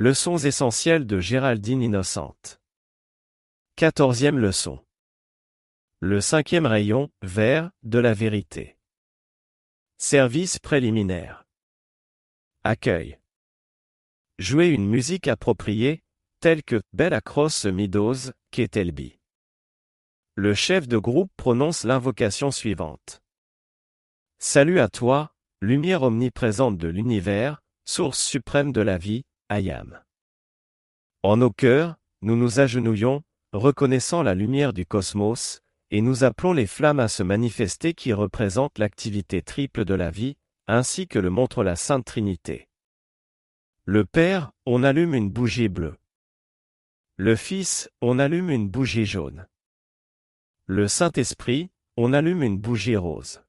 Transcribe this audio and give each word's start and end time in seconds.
Leçons 0.00 0.36
essentielles 0.36 1.08
de 1.08 1.18
Géraldine 1.18 1.82
Innocente. 1.82 2.60
Quatorzième 3.74 4.38
leçon. 4.38 4.78
Le 5.98 6.20
cinquième 6.20 6.66
rayon, 6.66 7.10
vert, 7.22 7.72
de 7.82 7.98
la 7.98 8.14
vérité. 8.14 8.78
Service 9.96 10.60
préliminaire. 10.60 11.48
Accueil. 12.62 13.18
Jouer 14.38 14.68
une 14.68 14.86
musique 14.86 15.26
appropriée, 15.26 16.04
telle 16.38 16.62
que 16.62 16.80
Bella 16.92 17.20
Cross 17.20 17.64
Meadows, 17.64 18.30
Ketelby. 18.52 19.18
Le 20.36 20.54
chef 20.54 20.86
de 20.86 20.98
groupe 20.98 21.32
prononce 21.36 21.82
l'invocation 21.82 22.52
suivante. 22.52 23.20
Salut 24.38 24.78
à 24.78 24.88
toi, 24.88 25.34
lumière 25.60 26.04
omniprésente 26.04 26.78
de 26.78 26.86
l'univers, 26.86 27.60
source 27.84 28.22
suprême 28.22 28.70
de 28.70 28.80
la 28.80 28.96
vie, 28.96 29.24
Ayam. 29.50 29.98
En 31.22 31.38
nos 31.38 31.50
cœurs, 31.50 31.96
nous 32.20 32.36
nous 32.36 32.60
agenouillons, 32.60 33.22
reconnaissant 33.52 34.22
la 34.22 34.34
lumière 34.34 34.72
du 34.72 34.84
cosmos, 34.84 35.62
et 35.90 36.02
nous 36.02 36.22
appelons 36.22 36.52
les 36.52 36.66
flammes 36.66 37.00
à 37.00 37.08
se 37.08 37.22
manifester 37.22 37.94
qui 37.94 38.12
représentent 38.12 38.78
l'activité 38.78 39.40
triple 39.40 39.84
de 39.86 39.94
la 39.94 40.10
vie, 40.10 40.36
ainsi 40.66 41.08
que 41.08 41.18
le 41.18 41.30
montre 41.30 41.64
la 41.64 41.76
Sainte 41.76 42.04
Trinité. 42.04 42.68
Le 43.84 44.04
Père, 44.04 44.52
on 44.66 44.82
allume 44.82 45.14
une 45.14 45.30
bougie 45.30 45.68
bleue. 45.68 45.96
Le 47.16 47.34
Fils, 47.34 47.90
on 48.02 48.18
allume 48.18 48.50
une 48.50 48.68
bougie 48.68 49.06
jaune. 49.06 49.48
Le 50.66 50.88
Saint-Esprit, 50.88 51.70
on 51.96 52.12
allume 52.12 52.42
une 52.42 52.58
bougie 52.58 52.96
rose. 52.96 53.42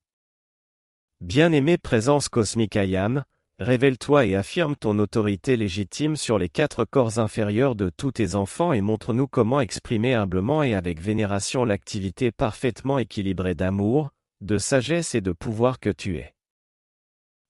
Bien-aimée 1.20 1.78
présence 1.78 2.30
cosmique 2.30 2.78
Ayam, 2.78 3.26
révèle-toi 3.60 4.26
et 4.26 4.36
affirme 4.36 4.76
ton 4.76 5.00
autorité 5.00 5.58
légitime 5.58 6.16
sur 6.16 6.40
les 6.40 6.50
quatre 6.50 6.86
corps 6.86 7.20
inférieurs 7.20 7.76
de 7.76 7.90
tous 7.90 8.14
tes 8.14 8.36
enfants 8.36 8.74
et 8.74 8.82
montre-nous 8.82 9.28
comment 9.28 9.60
exprimer 9.60 10.14
humblement 10.14 10.64
et 10.64 10.74
avec 10.74 11.02
vénération 11.02 11.66
l'activité 11.66 12.32
parfaitement 12.32 13.00
équilibrée 13.00 13.56
d'amour, 13.56 14.12
de 14.42 14.58
sagesse 14.58 15.14
et 15.16 15.22
de 15.22 15.34
pouvoir 15.34 15.80
que 15.80 15.90
tu 15.90 16.18
es. 16.18 16.34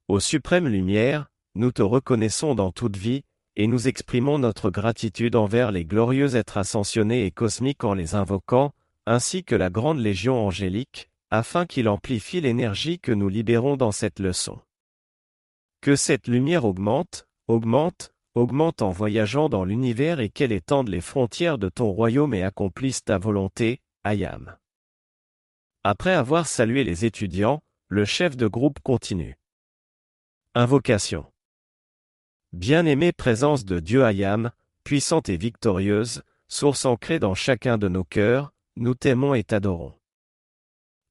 Ô 0.07 0.19
suprême 0.19 0.67
lumière, 0.67 1.29
nous 1.53 1.71
te 1.71 1.83
reconnaissons 1.83 2.55
dans 2.55 2.71
toute 2.71 2.97
vie, 2.97 3.23
et 3.55 3.67
nous 3.67 3.87
exprimons 3.87 4.39
notre 4.39 4.69
gratitude 4.69 5.35
envers 5.35 5.71
les 5.71 5.85
glorieux 5.85 6.35
êtres 6.35 6.57
ascensionnés 6.57 7.25
et 7.25 7.31
cosmiques 7.31 7.83
en 7.83 7.93
les 7.93 8.15
invoquant, 8.15 8.71
ainsi 9.05 9.43
que 9.43 9.55
la 9.55 9.69
grande 9.69 9.99
légion 9.99 10.35
angélique, 10.45 11.09
afin 11.29 11.65
qu'il 11.65 11.89
amplifie 11.89 12.41
l'énergie 12.41 12.99
que 12.99 13.11
nous 13.11 13.29
libérons 13.29 13.77
dans 13.77 13.91
cette 13.91 14.19
leçon. 14.19 14.59
Que 15.81 15.95
cette 15.95 16.27
lumière 16.27 16.65
augmente, 16.65 17.27
augmente, 17.47 18.11
augmente 18.35 18.81
en 18.81 18.91
voyageant 18.91 19.47
dans 19.47 19.63
l'univers 19.63 20.19
et 20.19 20.29
qu'elle 20.29 20.51
étende 20.51 20.89
les 20.89 21.01
frontières 21.01 21.57
de 21.57 21.69
ton 21.69 21.89
royaume 21.89 22.33
et 22.33 22.43
accomplisse 22.43 23.03
ta 23.03 23.17
volonté, 23.17 23.81
Ayam. 24.03 24.57
Après 25.83 26.13
avoir 26.13 26.47
salué 26.47 26.83
les 26.83 27.05
étudiants, 27.05 27.61
le 27.87 28.03
chef 28.03 28.35
de 28.35 28.47
groupe 28.47 28.79
continue. 28.81 29.37
Invocation. 30.53 31.25
Bien-aimée 32.51 33.13
présence 33.13 33.63
de 33.63 33.79
Dieu 33.79 34.03
Ayam, 34.03 34.51
puissante 34.83 35.29
et 35.29 35.37
victorieuse, 35.37 36.23
source 36.49 36.85
ancrée 36.85 37.19
dans 37.19 37.35
chacun 37.35 37.77
de 37.77 37.87
nos 37.87 38.03
cœurs, 38.03 38.51
nous 38.75 38.95
t'aimons 38.95 39.33
et 39.33 39.43
t'adorons. 39.43 39.93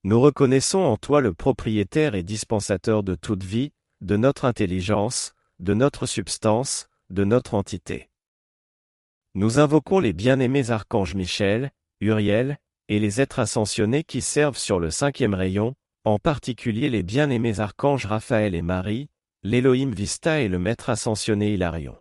Nous 0.05 0.21
reconnaissons 0.21 0.81
en 0.81 0.97
toi 0.97 1.21
le 1.21 1.33
propriétaire 1.33 2.15
et 2.15 2.23
dispensateur 2.23 3.03
de 3.03 3.15
toute 3.15 3.43
vie, 3.43 3.73
de 4.01 4.17
notre 4.17 4.45
intelligence, 4.45 5.35
de 5.59 5.75
notre 5.75 6.07
substance, 6.07 6.89
de 7.11 7.25
notre 7.25 7.55
entité. 7.55 8.11
Nous 9.35 9.59
invoquons 9.59 9.99
les 9.99 10.13
bien-aimés 10.13 10.71
archanges 10.71 11.15
Michel, 11.15 11.73
Uriel, 12.01 12.59
et 12.89 12.99
les 12.99 13.21
êtres 13.21 13.41
ascensionnés 13.41 14.05
qui 14.05 14.21
servent 14.21 14.57
sur 14.57 14.81
le 14.81 14.91
cinquième 14.91 15.35
rayon, 15.35 15.75
en 16.05 16.19
particulier 16.19 16.89
les 16.89 17.03
bien-aimés 17.03 17.61
archanges 17.61 18.07
Raphaël 18.07 18.55
et 18.55 18.63
Marie, 18.63 19.09
l'Elohim 19.43 19.91
Vista 19.91 20.41
et 20.41 20.49
le 20.49 20.59
maître 20.59 20.91
ascensionné 20.91 21.53
Hilarion. 21.53 21.97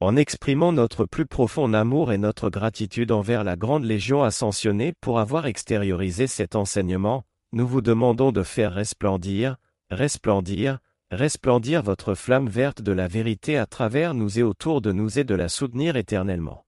En 0.00 0.16
exprimant 0.16 0.72
notre 0.72 1.06
plus 1.06 1.24
profond 1.24 1.72
amour 1.72 2.12
et 2.12 2.18
notre 2.18 2.50
gratitude 2.50 3.10
envers 3.10 3.42
la 3.42 3.56
grande 3.56 3.84
légion 3.84 4.22
ascensionnée 4.22 4.92
pour 5.00 5.18
avoir 5.18 5.46
extériorisé 5.46 6.26
cet 6.26 6.56
enseignement, 6.56 7.24
nous 7.52 7.66
vous 7.66 7.80
demandons 7.80 8.32
de 8.32 8.42
faire 8.42 8.74
resplendir, 8.74 9.56
resplendir, 9.90 10.78
resplendir 11.10 11.82
votre 11.82 12.14
flamme 12.14 12.48
verte 12.48 12.82
de 12.82 12.92
la 12.92 13.08
vérité 13.08 13.56
à 13.56 13.66
travers 13.66 14.14
nous 14.14 14.38
et 14.38 14.42
autour 14.42 14.80
de 14.80 14.92
nous 14.92 15.18
et 15.18 15.24
de 15.24 15.34
la 15.34 15.48
soutenir 15.48 15.96
éternellement. 15.96 16.64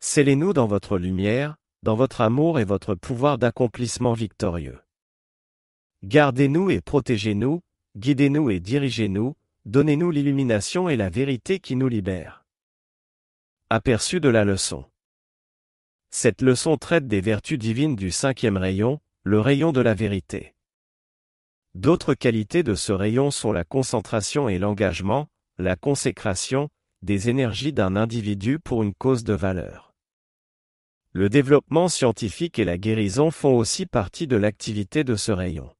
Scellez-nous 0.00 0.52
dans 0.52 0.66
votre 0.66 0.98
lumière, 0.98 1.56
dans 1.82 1.94
votre 1.94 2.20
amour 2.20 2.58
et 2.58 2.64
votre 2.64 2.94
pouvoir 2.94 3.38
d'accomplissement 3.38 4.12
victorieux. 4.12 4.78
Gardez-nous 6.04 6.70
et 6.70 6.80
protégez-nous, 6.80 7.62
guidez-nous 7.96 8.50
et 8.50 8.60
dirigez-nous, 8.60 9.34
donnez-nous 9.64 10.10
l'illumination 10.10 10.88
et 10.88 10.96
la 10.96 11.08
vérité 11.08 11.58
qui 11.58 11.76
nous 11.76 11.88
libèrent. 11.88 12.44
Aperçu 13.70 14.20
de 14.20 14.28
la 14.28 14.44
leçon. 14.44 14.84
Cette 16.10 16.42
leçon 16.42 16.76
traite 16.76 17.08
des 17.08 17.20
vertus 17.20 17.58
divines 17.58 17.96
du 17.96 18.10
cinquième 18.10 18.56
rayon, 18.56 19.00
le 19.22 19.40
rayon 19.40 19.72
de 19.72 19.80
la 19.80 19.94
vérité. 19.94 20.55
D'autres 21.76 22.14
qualités 22.14 22.62
de 22.62 22.74
ce 22.74 22.90
rayon 22.90 23.30
sont 23.30 23.52
la 23.52 23.62
concentration 23.62 24.48
et 24.48 24.58
l'engagement, 24.58 25.28
la 25.58 25.76
consécration, 25.76 26.70
des 27.02 27.28
énergies 27.28 27.74
d'un 27.74 27.96
individu 27.96 28.58
pour 28.58 28.82
une 28.82 28.94
cause 28.94 29.24
de 29.24 29.34
valeur. 29.34 29.92
Le 31.12 31.28
développement 31.28 31.88
scientifique 31.88 32.58
et 32.58 32.64
la 32.64 32.78
guérison 32.78 33.30
font 33.30 33.54
aussi 33.54 33.84
partie 33.84 34.26
de 34.26 34.36
l'activité 34.36 35.04
de 35.04 35.16
ce 35.16 35.32
rayon. 35.32 35.70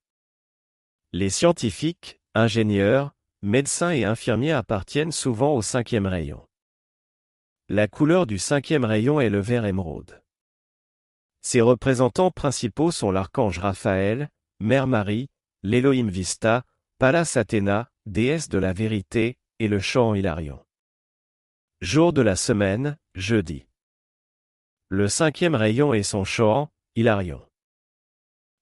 Les 1.14 1.30
scientifiques, 1.30 2.20
ingénieurs, 2.34 3.14
médecins 3.40 3.92
et 3.92 4.04
infirmiers 4.04 4.52
appartiennent 4.52 5.12
souvent 5.12 5.54
au 5.54 5.62
cinquième 5.62 6.06
rayon. 6.06 6.46
La 7.70 7.88
couleur 7.88 8.26
du 8.26 8.36
cinquième 8.38 8.84
rayon 8.84 9.18
est 9.18 9.30
le 9.30 9.40
vert 9.40 9.64
émeraude. 9.64 10.22
Ses 11.40 11.62
représentants 11.62 12.30
principaux 12.30 12.90
sont 12.90 13.10
l'archange 13.10 13.58
Raphaël, 13.58 14.28
Mère 14.60 14.86
Marie, 14.86 15.30
l'Elohim 15.66 16.08
Vista, 16.08 16.64
Pallas 17.00 17.32
Athéna, 17.34 17.90
déesse 18.06 18.48
de 18.48 18.58
la 18.58 18.72
vérité, 18.72 19.36
et 19.58 19.66
le 19.66 19.80
chant 19.80 20.14
Hilarion. 20.14 20.60
Jour 21.80 22.12
de 22.12 22.22
la 22.22 22.36
semaine, 22.36 22.96
jeudi. 23.16 23.66
Le 24.90 25.08
cinquième 25.08 25.56
rayon 25.56 25.92
est 25.92 26.04
son 26.04 26.22
chant, 26.22 26.70
Hilarion. 26.94 27.42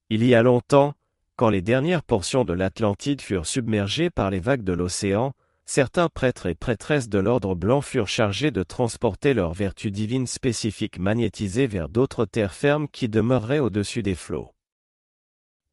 Il 0.08 0.24
y 0.24 0.34
a 0.34 0.42
longtemps, 0.42 0.94
quand 1.36 1.50
les 1.50 1.60
dernières 1.60 2.02
portions 2.02 2.46
de 2.46 2.54
l'Atlantide 2.54 3.20
furent 3.20 3.44
submergées 3.44 4.08
par 4.08 4.30
les 4.30 4.40
vagues 4.40 4.64
de 4.64 4.72
l'océan, 4.72 5.34
certains 5.66 6.08
prêtres 6.08 6.46
et 6.46 6.54
prêtresses 6.54 7.10
de 7.10 7.18
l'ordre 7.18 7.54
blanc 7.54 7.82
furent 7.82 8.08
chargés 8.08 8.50
de 8.50 8.62
transporter 8.62 9.34
leurs 9.34 9.52
vertus 9.52 9.92
divines 9.92 10.26
spécifiques 10.26 10.98
magnétisées 10.98 11.66
vers 11.66 11.90
d'autres 11.90 12.24
terres 12.24 12.54
fermes 12.54 12.88
qui 12.88 13.10
demeureraient 13.10 13.58
au-dessus 13.58 14.02
des 14.02 14.14
flots. 14.14 14.53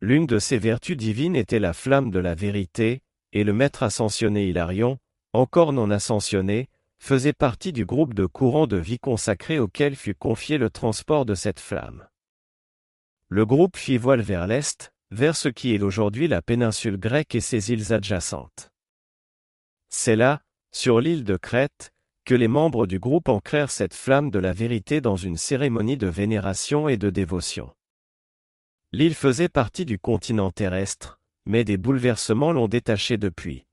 L'une 0.01 0.25
de 0.25 0.39
ces 0.39 0.57
vertus 0.57 0.97
divines 0.97 1.35
était 1.35 1.59
la 1.59 1.73
flamme 1.73 2.09
de 2.09 2.17
la 2.17 2.33
vérité, 2.33 3.03
et 3.33 3.43
le 3.43 3.53
maître 3.53 3.83
ascensionné 3.83 4.47
Hilarion, 4.47 4.97
encore 5.31 5.73
non 5.73 5.91
ascensionné, 5.91 6.69
faisait 6.97 7.33
partie 7.33 7.71
du 7.71 7.85
groupe 7.85 8.15
de 8.15 8.25
courants 8.25 8.65
de 8.65 8.77
vie 8.77 8.97
consacrés 8.97 9.59
auquel 9.59 9.95
fut 9.95 10.15
confié 10.15 10.57
le 10.57 10.71
transport 10.71 11.25
de 11.25 11.35
cette 11.35 11.59
flamme. 11.59 12.07
Le 13.29 13.45
groupe 13.45 13.77
fit 13.77 13.97
voile 13.97 14.21
vers 14.21 14.47
l'est, 14.47 14.91
vers 15.11 15.35
ce 15.35 15.49
qui 15.49 15.73
est 15.75 15.81
aujourd'hui 15.81 16.27
la 16.27 16.41
péninsule 16.41 16.97
grecque 16.97 17.35
et 17.35 17.39
ses 17.39 17.71
îles 17.71 17.93
adjacentes. 17.93 18.71
C'est 19.89 20.15
là, 20.15 20.41
sur 20.71 20.99
l'île 20.99 21.23
de 21.23 21.37
Crète, 21.37 21.91
que 22.25 22.33
les 22.33 22.47
membres 22.47 22.87
du 22.87 22.97
groupe 22.97 23.29
ancrèrent 23.29 23.71
cette 23.71 23.93
flamme 23.93 24.31
de 24.31 24.39
la 24.39 24.51
vérité 24.51 24.99
dans 24.99 25.15
une 25.15 25.37
cérémonie 25.37 25.97
de 25.97 26.07
vénération 26.07 26.87
et 26.87 26.97
de 26.97 27.09
dévotion. 27.09 27.71
L'île 28.93 29.15
faisait 29.15 29.47
partie 29.47 29.85
du 29.85 29.97
continent 29.97 30.51
terrestre, 30.51 31.17
mais 31.45 31.63
des 31.63 31.77
bouleversements 31.77 32.51
l'ont 32.51 32.67
détaché 32.67 33.17
depuis. 33.17 33.65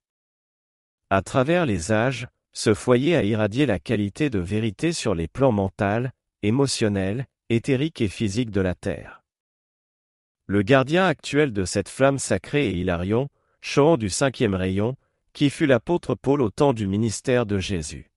À 1.11 1.23
travers 1.23 1.67
les 1.67 1.91
âges, 1.91 2.29
ce 2.53 2.73
foyer 2.73 3.17
a 3.17 3.25
irradié 3.25 3.67
la 3.67 3.81
qualité 3.81 4.31
de 4.31 4.39
vérité 4.39 4.93
sur 4.93 5.17
les 5.17 5.27
plans 5.27 5.51
mental, 5.51 6.13
émotionnel, 6.43 7.27
éthérique 7.49 8.01
et 8.01 8.09
physique 8.09 8.51
de 8.51 8.61
la 8.61 8.77
Terre. 8.77 9.25
Le 10.47 10.63
gardien 10.63 11.07
actuel 11.07 11.53
de 11.53 11.65
cette 11.65 11.89
flamme 11.89 12.19
sacrée 12.19 12.69
est 12.69 12.79
Hilarion, 12.79 13.29
chant 13.61 13.97
du 13.97 14.11
cinquième 14.11 14.55
rayon, 14.55 14.97
qui 15.33 15.51
fut 15.51 15.67
l'apôtre 15.67 16.15
Paul 16.15 16.43
au 16.43 16.51
temps 16.51 16.73
du 16.73 16.87
ministère 16.87 17.45
de 17.45 17.59
Jésus 17.59 18.09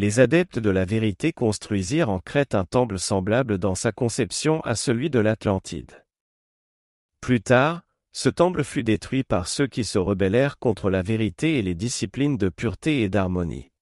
les 0.00 0.18
adeptes 0.18 0.58
de 0.58 0.70
la 0.70 0.86
vérité 0.86 1.30
construisirent 1.30 2.08
en 2.08 2.20
Crète 2.20 2.54
un 2.54 2.64
temple 2.64 2.98
semblable 2.98 3.58
dans 3.58 3.74
sa 3.74 3.92
conception 3.92 4.62
à 4.62 4.74
celui 4.74 5.10
de 5.10 5.18
l'Atlantide. 5.18 6.06
Plus 7.20 7.42
tard, 7.42 7.82
ce 8.10 8.30
temple 8.30 8.64
fut 8.64 8.82
détruit 8.82 9.24
par 9.24 9.46
ceux 9.46 9.66
qui 9.66 9.84
se 9.84 9.98
rebellèrent 9.98 10.58
contre 10.58 10.88
la 10.88 11.02
vérité 11.02 11.58
et 11.58 11.62
les 11.62 11.74
disciplines 11.74 12.38
de 12.38 12.48
pureté 12.48 13.02
et 13.02 13.10
d'harmonie. 13.10 13.72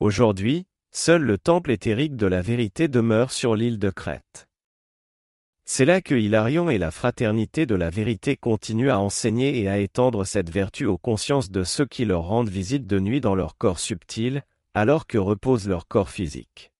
Aujourd'hui, 0.00 0.66
seul 0.92 1.20
le 1.20 1.36
temple 1.36 1.72
éthérique 1.72 2.16
de 2.16 2.26
la 2.26 2.40
vérité 2.40 2.88
demeure 2.88 3.32
sur 3.32 3.54
l'île 3.54 3.78
de 3.78 3.90
Crète. 3.90 4.48
C'est 5.66 5.84
là 5.84 6.00
que 6.00 6.14
Hilarion 6.14 6.70
et 6.70 6.78
la 6.78 6.90
fraternité 6.90 7.66
de 7.66 7.74
la 7.74 7.90
vérité 7.90 8.38
continuent 8.38 8.90
à 8.90 8.98
enseigner 8.98 9.60
et 9.60 9.68
à 9.68 9.76
étendre 9.76 10.24
cette 10.24 10.48
vertu 10.48 10.86
aux 10.86 10.96
consciences 10.96 11.50
de 11.50 11.64
ceux 11.64 11.84
qui 11.84 12.06
leur 12.06 12.22
rendent 12.22 12.48
visite 12.48 12.86
de 12.86 12.98
nuit 12.98 13.20
dans 13.20 13.34
leur 13.34 13.58
corps 13.58 13.78
subtil, 13.78 14.42
alors 14.74 15.06
que 15.06 15.18
repose 15.18 15.68
leur 15.68 15.86
corps 15.86 16.10
physique. 16.10 16.72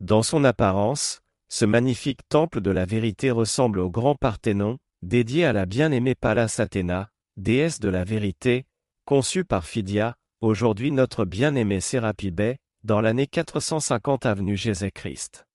Dans 0.00 0.22
son 0.22 0.44
apparence, 0.44 1.20
ce 1.48 1.64
magnifique 1.64 2.20
temple 2.28 2.60
de 2.60 2.70
la 2.70 2.84
vérité 2.84 3.30
ressemble 3.30 3.78
au 3.78 3.90
grand 3.90 4.14
Parthénon, 4.14 4.78
dédié 5.02 5.44
à 5.44 5.52
la 5.52 5.66
bien-aimée 5.66 6.14
Pallas 6.14 6.56
Athéna, 6.58 7.10
déesse 7.36 7.80
de 7.80 7.88
la 7.88 8.04
vérité, 8.04 8.66
conçue 9.04 9.44
par 9.44 9.64
Phidia, 9.64 10.16
aujourd'hui 10.40 10.90
notre 10.90 11.24
bien-aimé 11.24 11.80
Sérapibé, 11.80 12.58
dans 12.84 13.00
l'année 13.00 13.26
450 13.26 14.26
avenue 14.26 14.56
Jésus-Christ. 14.56 15.46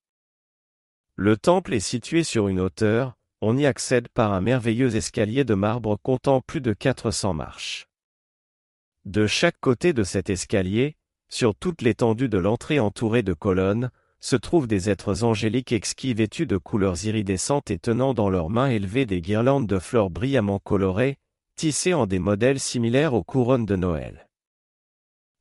Le 1.15 1.37
temple 1.37 1.73
est 1.73 1.79
situé 1.79 2.23
sur 2.23 2.47
une 2.47 2.59
hauteur, 2.59 3.13
on 3.41 3.57
y 3.57 3.65
accède 3.65 4.07
par 4.09 4.33
un 4.33 4.41
merveilleux 4.41 4.95
escalier 4.95 5.43
de 5.43 5.53
marbre 5.53 5.97
comptant 6.01 6.41
plus 6.41 6.61
de 6.61 6.73
400 6.73 7.33
marches. 7.33 7.87
De 9.05 9.27
chaque 9.27 9.59
côté 9.59 9.93
de 9.93 10.03
cet 10.03 10.29
escalier, 10.29 10.95
sur 11.31 11.55
toute 11.55 11.81
l'étendue 11.81 12.29
de 12.29 12.37
l'entrée 12.37 12.79
entourée 12.79 13.23
de 13.23 13.33
colonnes, 13.33 13.89
se 14.19 14.35
trouvent 14.35 14.67
des 14.67 14.89
êtres 14.89 15.23
angéliques 15.23 15.71
exquis 15.71 16.13
vêtus 16.13 16.45
de 16.45 16.57
couleurs 16.57 17.05
iridescentes 17.05 17.71
et 17.71 17.79
tenant 17.79 18.13
dans 18.13 18.29
leurs 18.29 18.49
mains 18.49 18.69
élevées 18.69 19.07
des 19.07 19.21
guirlandes 19.21 19.65
de 19.65 19.79
fleurs 19.79 20.11
brillamment 20.11 20.59
colorées, 20.59 21.17
tissées 21.55 21.93
en 21.93 22.05
des 22.05 22.19
modèles 22.19 22.59
similaires 22.59 23.13
aux 23.13 23.23
couronnes 23.23 23.65
de 23.65 23.75
Noël. 23.75 24.27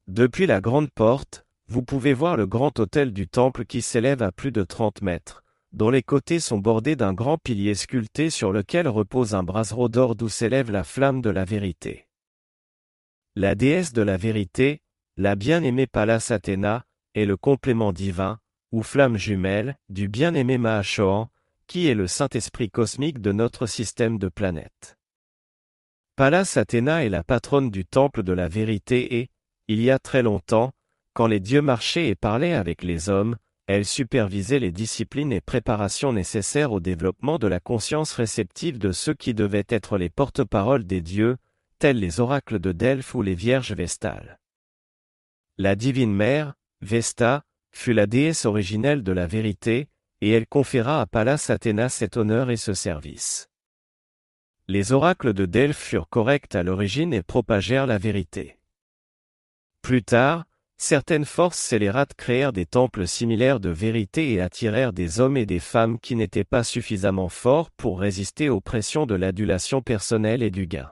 Depuis 0.07 0.47
la 0.47 0.61
grande 0.61 0.91
porte, 0.91 1.45
vous 1.67 1.83
pouvez 1.83 2.15
voir 2.15 2.37
le 2.37 2.47
grand 2.47 2.79
autel 2.81 3.13
du 3.13 3.29
temple 3.29 3.65
qui 3.65 3.83
s'élève 3.83 4.23
à 4.23 4.33
plus 4.33 4.53
de 4.53 4.63
30 4.63 5.03
mètres, 5.03 5.45
dont 5.73 5.91
les 5.91 6.03
côtés 6.03 6.41
sont 6.41 6.59
bordés 6.59 6.97
d'un 6.97 7.13
grand 7.13 7.37
pilier 7.37 7.75
sculpté 7.75 8.31
sur 8.31 8.53
lequel 8.53 8.89
repose 8.89 9.35
un 9.35 9.43
brasero 9.43 9.89
d'or 9.89 10.15
d'où 10.15 10.29
s'élève 10.29 10.71
la 10.71 10.85
flamme 10.85 11.21
de 11.21 11.31
la 11.31 11.45
vérité. 11.45 12.07
La 13.37 13.55
déesse 13.55 13.93
de 13.93 14.03
la 14.03 14.17
vérité, 14.17 14.83
la 15.17 15.35
bien-aimée 15.35 15.87
Pallas 15.87 16.29
Athéna, 16.31 16.85
est 17.15 17.25
le 17.25 17.37
complément 17.37 17.93
divin, 17.93 18.39
ou 18.73 18.83
flamme 18.83 19.17
jumelle, 19.17 19.77
du 19.89 20.09
bien-aimé 20.09 20.59
Mahachohan, 20.59 21.31
qui 21.67 21.87
est 21.87 21.95
le 21.95 22.07
Saint-Esprit 22.07 22.71
cosmique 22.71 23.21
de 23.21 23.33
notre 23.33 23.67
système 23.67 24.19
de 24.19 24.29
planètes. 24.29 24.97
Pallas 26.17 26.55
Athéna 26.57 27.05
est 27.05 27.09
la 27.09 27.23
patronne 27.23 27.71
du 27.71 27.85
temple 27.85 28.23
de 28.23 28.33
la 28.33 28.49
vérité 28.49 29.21
et, 29.21 29.29
il 29.69 29.81
y 29.81 29.91
a 29.91 29.99
très 29.99 30.23
longtemps, 30.23 30.73
quand 31.13 31.29
les 31.29 31.39
dieux 31.39 31.63
marchaient 31.63 32.09
et 32.09 32.15
parlaient 32.15 32.55
avec 32.55 32.83
les 32.83 33.09
hommes, 33.09 33.37
elle 33.69 33.85
supervisait 33.85 34.59
les 34.59 34.73
disciplines 34.73 35.33
et 35.33 35.41
préparations 35.41 36.13
nécessaires 36.13 36.73
au 36.73 36.81
développement 36.81 37.39
de 37.39 37.47
la 37.47 37.61
conscience 37.61 38.13
réceptive 38.13 38.79
de 38.79 38.91
ceux 38.91 39.15
qui 39.15 39.33
devaient 39.33 39.67
être 39.69 39.97
les 39.97 40.11
porte-paroles 40.11 40.85
des 40.85 41.01
dieux, 41.01 41.37
tels 41.79 42.01
les 42.01 42.19
oracles 42.19 42.59
de 42.59 42.73
Delphes 42.73 43.15
ou 43.15 43.23
les 43.23 43.37
vierges 43.37 43.73
vestales. 43.73 44.40
La 45.63 45.77
divine 45.77 46.15
mère, 46.15 46.55
Vesta, 46.81 47.43
fut 47.71 47.93
la 47.93 48.07
déesse 48.07 48.47
originelle 48.47 49.03
de 49.03 49.13
la 49.13 49.27
vérité, 49.27 49.89
et 50.23 50.31
elle 50.31 50.47
conféra 50.47 51.03
à 51.03 51.07
Pallas 51.07 51.51
Athéna 51.51 51.91
cet 51.91 52.17
honneur 52.17 52.51
et 52.51 52.57
ce 52.57 52.73
service. 52.73 53.51
Les 54.69 54.93
oracles 54.93 55.35
de 55.35 55.45
Delphes 55.45 55.77
furent 55.77 56.09
corrects 56.09 56.55
à 56.55 56.63
l'origine 56.63 57.13
et 57.13 57.23
propagèrent 57.23 57.87
la 57.87 57.99
vérité. 57.99 58.59
Plus 59.83 60.03
tard, 60.03 60.47
certaines 60.79 61.27
forces 61.27 61.59
scélérates 61.59 62.15
créèrent 62.15 62.55
des 62.55 62.65
temples 62.65 63.07
similaires 63.07 63.61
de 63.61 63.69
vérité 63.69 64.33
et 64.33 64.41
attirèrent 64.41 64.95
des 64.95 65.21
hommes 65.21 65.37
et 65.37 65.45
des 65.45 65.61
femmes 65.61 65.99
qui 65.99 66.17
n'étaient 66.17 66.43
pas 66.43 66.65
suffisamment 66.65 67.29
forts 67.29 67.71
pour 67.73 68.01
résister 68.01 68.49
aux 68.49 68.63
pressions 68.63 69.05
de 69.05 69.15
l'adulation 69.15 69.83
personnelle 69.83 70.43
et 70.43 70.51
du 70.51 70.67
gain. 70.67 70.91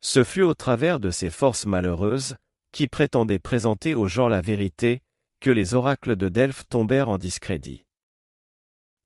Ce 0.00 0.24
fut 0.24 0.40
au 0.40 0.54
travers 0.54 0.98
de 0.98 1.10
ces 1.10 1.28
forces 1.28 1.66
malheureuses, 1.66 2.36
qui 2.74 2.88
prétendaient 2.88 3.38
présenter 3.38 3.94
aux 3.94 4.08
gens 4.08 4.26
la 4.26 4.40
vérité, 4.40 5.00
que 5.38 5.50
les 5.50 5.74
oracles 5.74 6.16
de 6.16 6.28
Delphes 6.28 6.68
tombèrent 6.68 7.08
en 7.08 7.18
discrédit. 7.18 7.86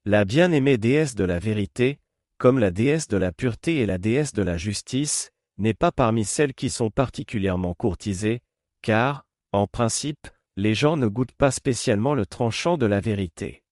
La 0.06 0.24
bien-aimée 0.24 0.78
déesse 0.78 1.14
de 1.14 1.24
la 1.24 1.38
vérité, 1.38 2.00
comme 2.38 2.58
la 2.58 2.70
déesse 2.70 3.08
de 3.08 3.18
la 3.18 3.30
pureté 3.30 3.76
et 3.76 3.86
la 3.86 3.98
déesse 3.98 4.32
de 4.32 4.42
la 4.42 4.56
justice, 4.56 5.32
n'est 5.58 5.74
pas 5.74 5.92
parmi 5.92 6.24
celles 6.24 6.54
qui 6.54 6.70
sont 6.70 6.88
particulièrement 6.88 7.74
courtisées, 7.74 8.40
car, 8.80 9.26
en 9.52 9.66
principe, 9.66 10.28
les 10.56 10.74
gens 10.74 10.96
ne 10.96 11.06
goûtent 11.06 11.32
pas 11.32 11.50
spécialement 11.50 12.14
le 12.14 12.24
tranchant 12.24 12.78
de 12.78 12.86
la 12.86 13.00
vérité. 13.00 13.62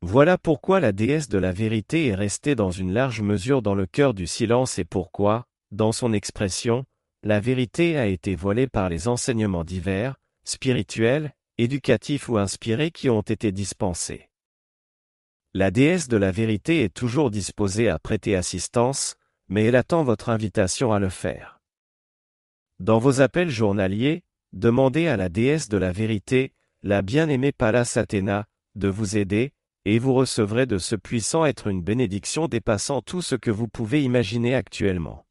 Voilà 0.00 0.38
pourquoi 0.38 0.78
la 0.78 0.92
déesse 0.92 1.28
de 1.28 1.38
la 1.38 1.50
vérité 1.50 2.06
est 2.06 2.14
restée 2.14 2.54
dans 2.54 2.70
une 2.70 2.92
large 2.92 3.20
mesure 3.20 3.62
dans 3.62 3.74
le 3.74 3.86
cœur 3.86 4.14
du 4.14 4.28
silence 4.28 4.78
et 4.78 4.84
pourquoi, 4.84 5.46
dans 5.72 5.90
son 5.90 6.12
expression, 6.12 6.84
la 7.22 7.40
vérité 7.40 7.98
a 7.98 8.06
été 8.06 8.34
voilée 8.34 8.66
par 8.66 8.88
les 8.88 9.08
enseignements 9.08 9.64
divers, 9.64 10.16
spirituels, 10.44 11.34
éducatifs 11.58 12.28
ou 12.28 12.38
inspirés 12.38 12.90
qui 12.90 13.10
ont 13.10 13.22
été 13.22 13.52
dispensés. 13.52 14.28
La 15.54 15.70
déesse 15.70 16.08
de 16.08 16.16
la 16.16 16.30
vérité 16.30 16.84
est 16.84 16.94
toujours 16.94 17.30
disposée 17.30 17.88
à 17.88 17.98
prêter 17.98 18.36
assistance, 18.36 19.16
mais 19.48 19.64
elle 19.64 19.76
attend 19.76 20.04
votre 20.04 20.28
invitation 20.28 20.92
à 20.92 20.98
le 20.98 21.08
faire. 21.08 21.60
Dans 22.78 22.98
vos 22.98 23.20
appels 23.20 23.48
journaliers, 23.48 24.22
demandez 24.52 25.08
à 25.08 25.16
la 25.16 25.28
déesse 25.28 25.68
de 25.68 25.78
la 25.78 25.92
vérité, 25.92 26.52
la 26.82 27.00
bien-aimée 27.02 27.52
Pallas 27.52 27.94
Athéna, 27.96 28.46
de 28.74 28.88
vous 28.88 29.16
aider, 29.16 29.52
et 29.86 29.98
vous 29.98 30.14
recevrez 30.14 30.66
de 30.66 30.78
ce 30.78 30.96
puissant 30.96 31.46
être 31.46 31.68
une 31.68 31.82
bénédiction 31.82 32.48
dépassant 32.48 33.00
tout 33.02 33.22
ce 33.22 33.34
que 33.34 33.50
vous 33.50 33.68
pouvez 33.68 34.02
imaginer 34.02 34.54
actuellement. 34.54 35.25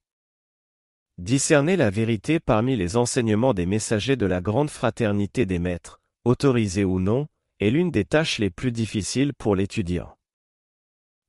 Discerner 1.18 1.78
la 1.78 1.90
vérité 1.90 2.42
parmi 2.42 2.76
les 2.76 2.98
enseignements 2.98 3.54
des 3.54 3.66
messagers 3.66 4.18
de 4.18 4.26
la 4.26 4.42
grande 4.42 4.70
fraternité 4.70 5.46
des 5.46 5.60
maîtres, 5.60 6.02
autorisé 6.26 6.84
ou 6.84 7.00
non, 7.00 7.28
est 7.62 7.70
l'une 7.70 7.90
des 7.90 8.04
tâches 8.04 8.38
les 8.38 8.50
plus 8.50 8.74
difficiles 8.74 9.34
pour 9.34 9.56
l'étudiant. 9.56 10.18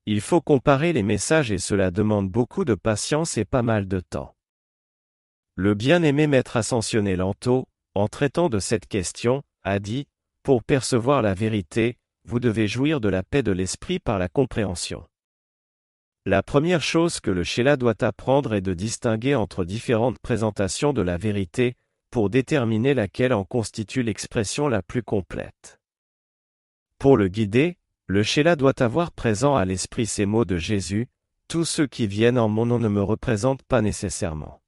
Il 0.04 0.20
faut 0.20 0.40
comparer 0.40 0.92
les 0.92 1.04
messages 1.04 1.52
et 1.52 1.58
cela 1.58 1.92
demande 1.92 2.28
beaucoup 2.28 2.64
de 2.64 2.74
patience 2.74 3.38
et 3.38 3.44
pas 3.44 3.62
mal 3.62 3.86
de 3.86 4.00
temps. 4.00 4.34
Le 5.54 5.74
bien-aimé 5.74 6.26
maître 6.26 6.56
ascensionné 6.56 7.14
Lanto, 7.14 7.68
en 7.94 8.08
traitant 8.08 8.48
de 8.48 8.58
cette 8.58 8.88
question, 8.88 9.42
a 9.62 9.78
dit, 9.78 10.08
pour 10.42 10.64
percevoir 10.64 11.22
la 11.22 11.32
vérité, 11.32 11.96
vous 12.24 12.40
devez 12.40 12.66
jouir 12.66 13.00
de 13.00 13.08
la 13.08 13.22
paix 13.22 13.44
de 13.44 13.52
l'esprit 13.52 14.00
par 14.00 14.18
la 14.18 14.28
compréhension. 14.28 15.06
La 16.28 16.42
première 16.42 16.82
chose 16.82 17.20
que 17.20 17.30
le 17.30 17.44
Sheila 17.44 17.76
doit 17.76 18.02
apprendre 18.02 18.52
est 18.52 18.60
de 18.60 18.74
distinguer 18.74 19.36
entre 19.36 19.64
différentes 19.64 20.18
présentations 20.18 20.92
de 20.92 21.00
la 21.00 21.16
vérité, 21.16 21.76
pour 22.10 22.30
déterminer 22.30 22.94
laquelle 22.94 23.32
en 23.32 23.44
constitue 23.44 24.02
l'expression 24.02 24.66
la 24.66 24.82
plus 24.82 25.04
complète. 25.04 25.78
Pour 26.98 27.16
le 27.16 27.28
guider, 27.28 27.78
le 28.08 28.24
Sheila 28.24 28.56
doit 28.56 28.82
avoir 28.82 29.12
présent 29.12 29.54
à 29.54 29.64
l'esprit 29.64 30.04
ces 30.04 30.26
mots 30.26 30.44
de 30.44 30.56
Jésus, 30.56 31.06
Tous 31.46 31.64
ceux 31.64 31.86
qui 31.86 32.08
viennent 32.08 32.40
en 32.40 32.48
mon 32.48 32.66
nom 32.66 32.80
ne 32.80 32.88
me 32.88 33.04
représentent 33.04 33.62
pas 33.62 33.80
nécessairement. 33.80 34.60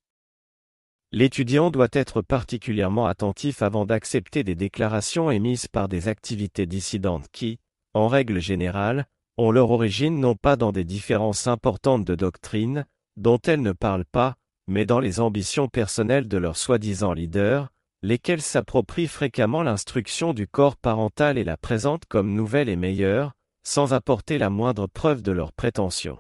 L'étudiant 1.10 1.72
doit 1.72 1.88
être 1.90 2.22
particulièrement 2.22 3.06
attentif 3.06 3.62
avant 3.62 3.84
d'accepter 3.84 4.44
des 4.44 4.54
déclarations 4.54 5.28
émises 5.28 5.66
par 5.66 5.88
des 5.88 6.06
activités 6.06 6.66
dissidentes 6.66 7.26
qui, 7.32 7.58
en 7.94 8.06
règle 8.06 8.38
générale, 8.38 9.08
ont 9.38 9.52
leur 9.52 9.71
origine 9.71 10.21
non 10.21 10.35
pas 10.35 10.57
dans 10.57 10.73
des 10.73 10.85
différences 10.85 11.47
importantes 11.47 12.04
de 12.04 12.16
doctrine, 12.16 12.87
dont 13.16 13.38
elles 13.47 13.62
ne 13.62 13.73
parlent 13.73 14.04
pas, 14.04 14.35
mais 14.66 14.85
dans 14.85 15.00
les 15.00 15.21
ambitions 15.21 15.68
personnelles 15.68 16.28
de 16.28 16.37
leurs 16.37 16.57
soi-disant 16.57 17.12
leaders, 17.12 17.71
lesquels 18.02 18.42
s'approprient 18.42 19.07
fréquemment 19.07 19.62
l'instruction 19.62 20.35
du 20.35 20.47
corps 20.47 20.76
parental 20.76 21.38
et 21.38 21.45
la 21.45 21.57
présentent 21.57 22.07
comme 22.07 22.35
nouvelle 22.35 22.68
et 22.68 22.76
meilleure, 22.76 23.33
sans 23.62 23.95
apporter 23.95 24.38
la 24.38 24.50
moindre 24.50 24.87
preuve 24.87 25.23
de 25.23 25.33
leurs 25.33 25.52
prétentions. 25.52 26.18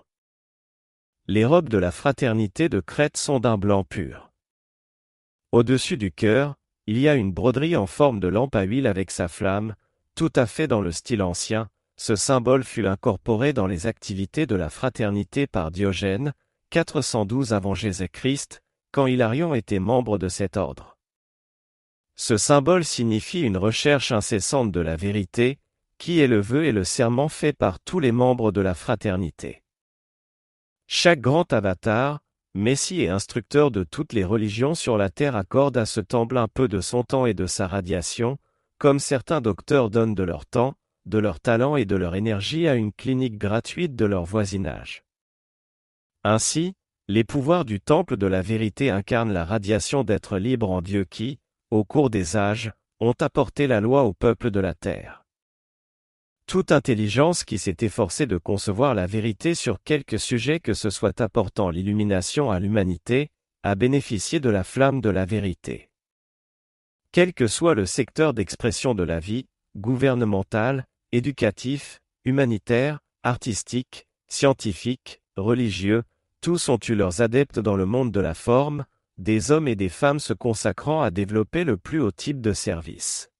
Les 1.26 1.44
robes 1.44 1.68
de 1.68 1.78
la 1.78 1.90
fraternité 1.90 2.68
de 2.68 2.80
Crète 2.80 3.16
sont 3.16 3.40
d'un 3.40 3.58
blanc 3.58 3.84
pur. 3.84 4.30
Au-dessus 5.52 5.96
du 5.96 6.12
cœur, 6.12 6.54
il 6.86 6.98
y 6.98 7.08
a 7.08 7.14
une 7.14 7.32
broderie 7.32 7.76
en 7.76 7.86
forme 7.86 8.20
de 8.20 8.28
lampe 8.28 8.54
à 8.54 8.62
huile 8.62 8.86
avec 8.86 9.10
sa 9.10 9.28
flamme, 9.28 9.74
tout 10.14 10.32
à 10.36 10.46
fait 10.46 10.68
dans 10.68 10.80
le 10.80 10.92
style 10.92 11.22
ancien, 11.22 11.68
ce 11.98 12.14
symbole 12.14 12.62
fut 12.62 12.86
incorporé 12.86 13.52
dans 13.52 13.66
les 13.66 13.88
activités 13.88 14.46
de 14.46 14.54
la 14.54 14.70
fraternité 14.70 15.48
par 15.48 15.72
Diogène, 15.72 16.32
412 16.70 17.52
avant 17.52 17.74
Jésus-Christ, 17.74 18.62
quand 18.92 19.06
Hilarion 19.06 19.52
était 19.52 19.80
membre 19.80 20.16
de 20.16 20.28
cet 20.28 20.56
ordre. 20.56 20.96
Ce 22.14 22.36
symbole 22.36 22.84
signifie 22.84 23.42
une 23.42 23.56
recherche 23.56 24.12
incessante 24.12 24.70
de 24.70 24.80
la 24.80 24.94
vérité, 24.94 25.58
qui 25.98 26.20
est 26.20 26.28
le 26.28 26.40
vœu 26.40 26.66
et 26.66 26.72
le 26.72 26.84
serment 26.84 27.28
fait 27.28 27.52
par 27.52 27.80
tous 27.80 27.98
les 27.98 28.12
membres 28.12 28.52
de 28.52 28.60
la 28.60 28.74
fraternité. 28.74 29.64
Chaque 30.86 31.20
grand 31.20 31.52
avatar, 31.52 32.20
messie 32.54 33.02
et 33.02 33.08
instructeur 33.08 33.72
de 33.72 33.82
toutes 33.82 34.12
les 34.12 34.24
religions 34.24 34.76
sur 34.76 34.98
la 34.98 35.10
terre 35.10 35.34
accorde 35.34 35.76
à 35.76 35.84
ce 35.84 36.00
temple 36.00 36.38
un 36.38 36.48
peu 36.48 36.68
de 36.68 36.80
son 36.80 37.02
temps 37.02 37.26
et 37.26 37.34
de 37.34 37.46
sa 37.46 37.66
radiation, 37.66 38.38
comme 38.78 39.00
certains 39.00 39.40
docteurs 39.40 39.90
donnent 39.90 40.14
de 40.14 40.22
leur 40.22 40.46
temps, 40.46 40.74
de 41.08 41.18
leur 41.18 41.40
talent 41.40 41.76
et 41.76 41.84
de 41.84 41.96
leur 41.96 42.14
énergie 42.14 42.68
à 42.68 42.74
une 42.74 42.92
clinique 42.92 43.38
gratuite 43.38 43.96
de 43.96 44.04
leur 44.04 44.24
voisinage. 44.24 45.02
Ainsi, 46.22 46.74
les 47.08 47.24
pouvoirs 47.24 47.64
du 47.64 47.80
temple 47.80 48.16
de 48.16 48.26
la 48.26 48.42
vérité 48.42 48.90
incarnent 48.90 49.32
la 49.32 49.46
radiation 49.46 50.04
d'être 50.04 50.38
libre 50.38 50.70
en 50.70 50.82
Dieu 50.82 51.04
qui, 51.04 51.38
au 51.70 51.84
cours 51.84 52.10
des 52.10 52.36
âges, 52.36 52.72
ont 53.00 53.14
apporté 53.20 53.66
la 53.66 53.80
loi 53.80 54.04
au 54.04 54.12
peuple 54.12 54.50
de 54.50 54.60
la 54.60 54.74
terre. 54.74 55.24
Toute 56.46 56.72
intelligence 56.72 57.44
qui 57.44 57.58
s'est 57.58 57.76
efforcée 57.80 58.26
de 58.26 58.38
concevoir 58.38 58.94
la 58.94 59.06
vérité 59.06 59.54
sur 59.54 59.82
quelque 59.82 60.18
sujet 60.18 60.60
que 60.60 60.74
ce 60.74 60.90
soit 60.90 61.20
apportant 61.20 61.70
l'illumination 61.70 62.50
à 62.50 62.58
l'humanité, 62.58 63.30
a 63.62 63.74
bénéficié 63.74 64.40
de 64.40 64.50
la 64.50 64.64
flamme 64.64 65.00
de 65.00 65.10
la 65.10 65.24
vérité. 65.24 65.90
Quel 67.12 67.32
que 67.32 67.46
soit 67.46 67.74
le 67.74 67.86
secteur 67.86 68.34
d'expression 68.34 68.94
de 68.94 69.02
la 69.02 69.20
vie, 69.20 69.46
gouvernemental, 69.76 70.84
éducatif, 71.12 72.00
humanitaire, 72.24 73.00
artistique, 73.22 74.06
scientifique, 74.28 75.22
religieux, 75.36 76.02
tous 76.40 76.68
ont 76.68 76.78
eu 76.86 76.94
leurs 76.94 77.22
adeptes 77.22 77.58
dans 77.58 77.76
le 77.76 77.86
monde 77.86 78.12
de 78.12 78.20
la 78.20 78.34
forme, 78.34 78.84
des 79.16 79.50
hommes 79.50 79.68
et 79.68 79.74
des 79.74 79.88
femmes 79.88 80.20
se 80.20 80.32
consacrant 80.32 81.02
à 81.02 81.10
développer 81.10 81.64
le 81.64 81.76
plus 81.76 82.00
haut 82.00 82.12
type 82.12 82.40
de 82.40 82.52
service. 82.52 83.30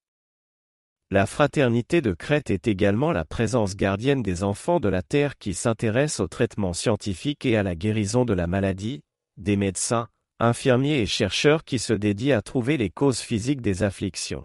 La 1.11 1.25
fraternité 1.25 2.03
de 2.03 2.13
Crète 2.13 2.51
est 2.51 2.69
également 2.69 3.13
la 3.13 3.25
présence 3.25 3.77
gardienne 3.77 4.23
des 4.23 4.43
enfants 4.43 4.81
de 4.81 4.89
la 4.89 5.03
Terre 5.03 5.39
qui 5.39 5.55
s'intéressent 5.55 6.21
au 6.21 6.29
traitement 6.29 6.73
scientifique 6.73 7.47
et 7.47 7.57
à 7.57 7.63
la 7.63 7.75
guérison 7.75 8.25
de 8.25 8.35
la 8.35 8.47
maladie, 8.47 9.03
des 9.37 9.57
médecins, 9.57 10.09
infirmiers 10.39 11.01
et 11.01 11.07
chercheurs 11.07 11.65
qui 11.65 11.79
se 11.79 11.93
dédient 11.93 12.39
à 12.39 12.43
trouver 12.43 12.77
les 12.77 12.91
causes 12.91 13.21
physiques 13.21 13.63
des 13.63 13.83
afflictions. 13.83 14.45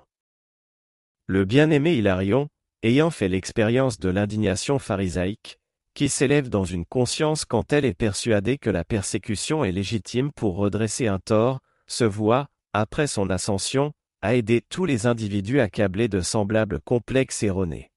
Le 1.25 1.45
bien-aimé 1.45 1.95
Hilarion, 1.95 2.47
ayant 2.83 3.09
fait 3.09 3.29
l'expérience 3.29 3.99
de 3.99 4.09
l'indignation 4.09 4.77
pharisaïque, 4.77 5.59
qui 5.93 6.09
s'élève 6.09 6.49
dans 6.49 6.65
une 6.65 6.85
conscience 6.85 7.45
quand 7.45 7.71
elle 7.71 7.85
est 7.85 7.93
persuadée 7.93 8.57
que 8.57 8.69
la 8.69 8.83
persécution 8.83 9.63
est 9.63 9.71
légitime 9.71 10.31
pour 10.31 10.57
redresser 10.57 11.07
un 11.07 11.19
tort, 11.19 11.59
se 11.87 12.03
voit, 12.03 12.47
après 12.73 13.07
son 13.07 13.29
ascension, 13.29 13.93
à 14.21 14.35
aider 14.35 14.61
tous 14.61 14.85
les 14.85 15.05
individus 15.05 15.59
accablés 15.59 16.07
de 16.07 16.21
semblables 16.21 16.79
complexes 16.81 17.43
erronés. 17.43 17.91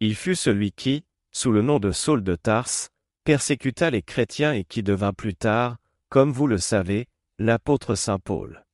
Il 0.00 0.16
fut 0.16 0.34
celui 0.34 0.72
qui, 0.72 1.04
sous 1.30 1.52
le 1.52 1.62
nom 1.62 1.78
de 1.78 1.92
Saul 1.92 2.22
de 2.22 2.34
Tarse, 2.34 2.90
persécuta 3.24 3.90
les 3.90 4.02
chrétiens 4.02 4.52
et 4.52 4.64
qui 4.64 4.82
devint 4.82 5.12
plus 5.12 5.34
tard, 5.34 5.76
comme 6.08 6.32
vous 6.32 6.46
le 6.46 6.58
savez, 6.58 7.06
l'apôtre 7.38 7.94
Saint 7.94 8.18
Paul. 8.18 8.64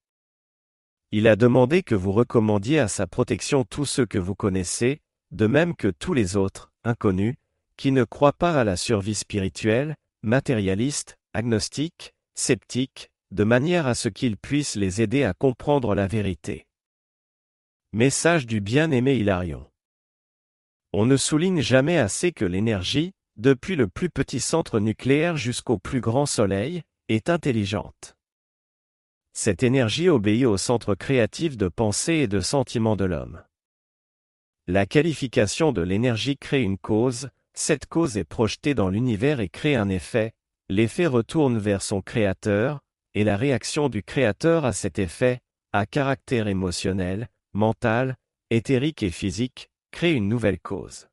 Il 1.10 1.26
a 1.26 1.36
demandé 1.36 1.82
que 1.82 1.94
vous 1.94 2.12
recommandiez 2.12 2.78
à 2.80 2.88
sa 2.88 3.06
protection 3.06 3.64
tous 3.64 3.86
ceux 3.86 4.04
que 4.04 4.18
vous 4.18 4.34
connaissez, 4.34 5.00
de 5.30 5.46
même 5.46 5.74
que 5.74 5.88
tous 5.88 6.12
les 6.12 6.36
autres, 6.36 6.70
inconnus, 6.84 7.36
qui 7.78 7.92
ne 7.92 8.04
croient 8.04 8.34
pas 8.34 8.60
à 8.60 8.64
la 8.64 8.76
survie 8.76 9.14
spirituelle, 9.14 9.94
matérialiste, 10.22 11.16
agnostique, 11.32 12.12
sceptique, 12.34 13.08
de 13.30 13.44
manière 13.44 13.86
à 13.86 13.94
ce 13.94 14.10
qu'ils 14.10 14.36
puissent 14.36 14.76
les 14.76 15.00
aider 15.00 15.24
à 15.24 15.32
comprendre 15.32 15.94
la 15.94 16.06
vérité. 16.06 16.66
Message 17.94 18.46
du 18.46 18.60
bien-aimé 18.60 19.16
Hilarion. 19.16 19.66
On 20.92 21.06
ne 21.06 21.16
souligne 21.16 21.62
jamais 21.62 21.96
assez 21.96 22.32
que 22.32 22.44
l'énergie, 22.44 23.12
depuis 23.36 23.76
le 23.76 23.88
plus 23.88 24.10
petit 24.10 24.40
centre 24.40 24.78
nucléaire 24.78 25.38
jusqu'au 25.38 25.78
plus 25.78 26.02
grand 26.02 26.26
soleil, 26.26 26.82
est 27.08 27.30
intelligente. 27.30 28.17
Cette 29.40 29.62
énergie 29.62 30.08
obéit 30.08 30.46
au 30.46 30.56
centre 30.56 30.96
créatif 30.96 31.56
de 31.56 31.68
pensée 31.68 32.14
et 32.14 32.26
de 32.26 32.40
sentiment 32.40 32.96
de 32.96 33.04
l'homme. 33.04 33.44
La 34.66 34.84
qualification 34.84 35.70
de 35.70 35.80
l'énergie 35.80 36.36
crée 36.36 36.62
une 36.62 36.76
cause, 36.76 37.30
cette 37.54 37.86
cause 37.86 38.16
est 38.16 38.24
projetée 38.24 38.74
dans 38.74 38.88
l'univers 38.88 39.38
et 39.38 39.48
crée 39.48 39.76
un 39.76 39.90
effet, 39.90 40.32
l'effet 40.68 41.06
retourne 41.06 41.56
vers 41.56 41.82
son 41.82 42.02
créateur, 42.02 42.80
et 43.14 43.22
la 43.22 43.36
réaction 43.36 43.88
du 43.88 44.02
créateur 44.02 44.64
à 44.64 44.72
cet 44.72 44.98
effet, 44.98 45.38
à 45.72 45.86
caractère 45.86 46.48
émotionnel, 46.48 47.28
mental, 47.52 48.16
éthérique 48.50 49.04
et 49.04 49.12
physique, 49.12 49.70
crée 49.92 50.14
une 50.14 50.28
nouvelle 50.28 50.58
cause. 50.58 51.06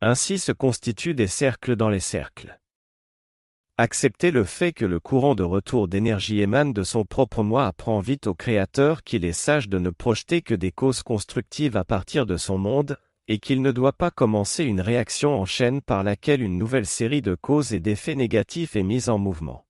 Ainsi 0.00 0.38
se 0.38 0.52
constituent 0.52 1.14
des 1.14 1.26
cercles 1.26 1.74
dans 1.74 1.90
les 1.90 1.98
cercles. 1.98 2.59
Accepter 3.82 4.30
le 4.30 4.44
fait 4.44 4.74
que 4.74 4.84
le 4.84 5.00
courant 5.00 5.34
de 5.34 5.42
retour 5.42 5.88
d'énergie 5.88 6.42
émane 6.42 6.74
de 6.74 6.82
son 6.82 7.06
propre 7.06 7.42
moi 7.42 7.66
apprend 7.66 8.00
vite 8.00 8.26
au 8.26 8.34
Créateur 8.34 9.02
qu'il 9.02 9.24
est 9.24 9.32
sage 9.32 9.70
de 9.70 9.78
ne 9.78 9.88
projeter 9.88 10.42
que 10.42 10.52
des 10.52 10.70
causes 10.70 11.02
constructives 11.02 11.78
à 11.78 11.84
partir 11.84 12.26
de 12.26 12.36
son 12.36 12.58
monde, 12.58 12.98
et 13.26 13.38
qu'il 13.38 13.62
ne 13.62 13.72
doit 13.72 13.94
pas 13.94 14.10
commencer 14.10 14.64
une 14.64 14.82
réaction 14.82 15.34
en 15.34 15.46
chaîne 15.46 15.80
par 15.80 16.04
laquelle 16.04 16.42
une 16.42 16.58
nouvelle 16.58 16.84
série 16.84 17.22
de 17.22 17.34
causes 17.34 17.72
et 17.72 17.80
d'effets 17.80 18.16
négatifs 18.16 18.76
est 18.76 18.82
mise 18.82 19.08
en 19.08 19.16
mouvement. 19.16 19.64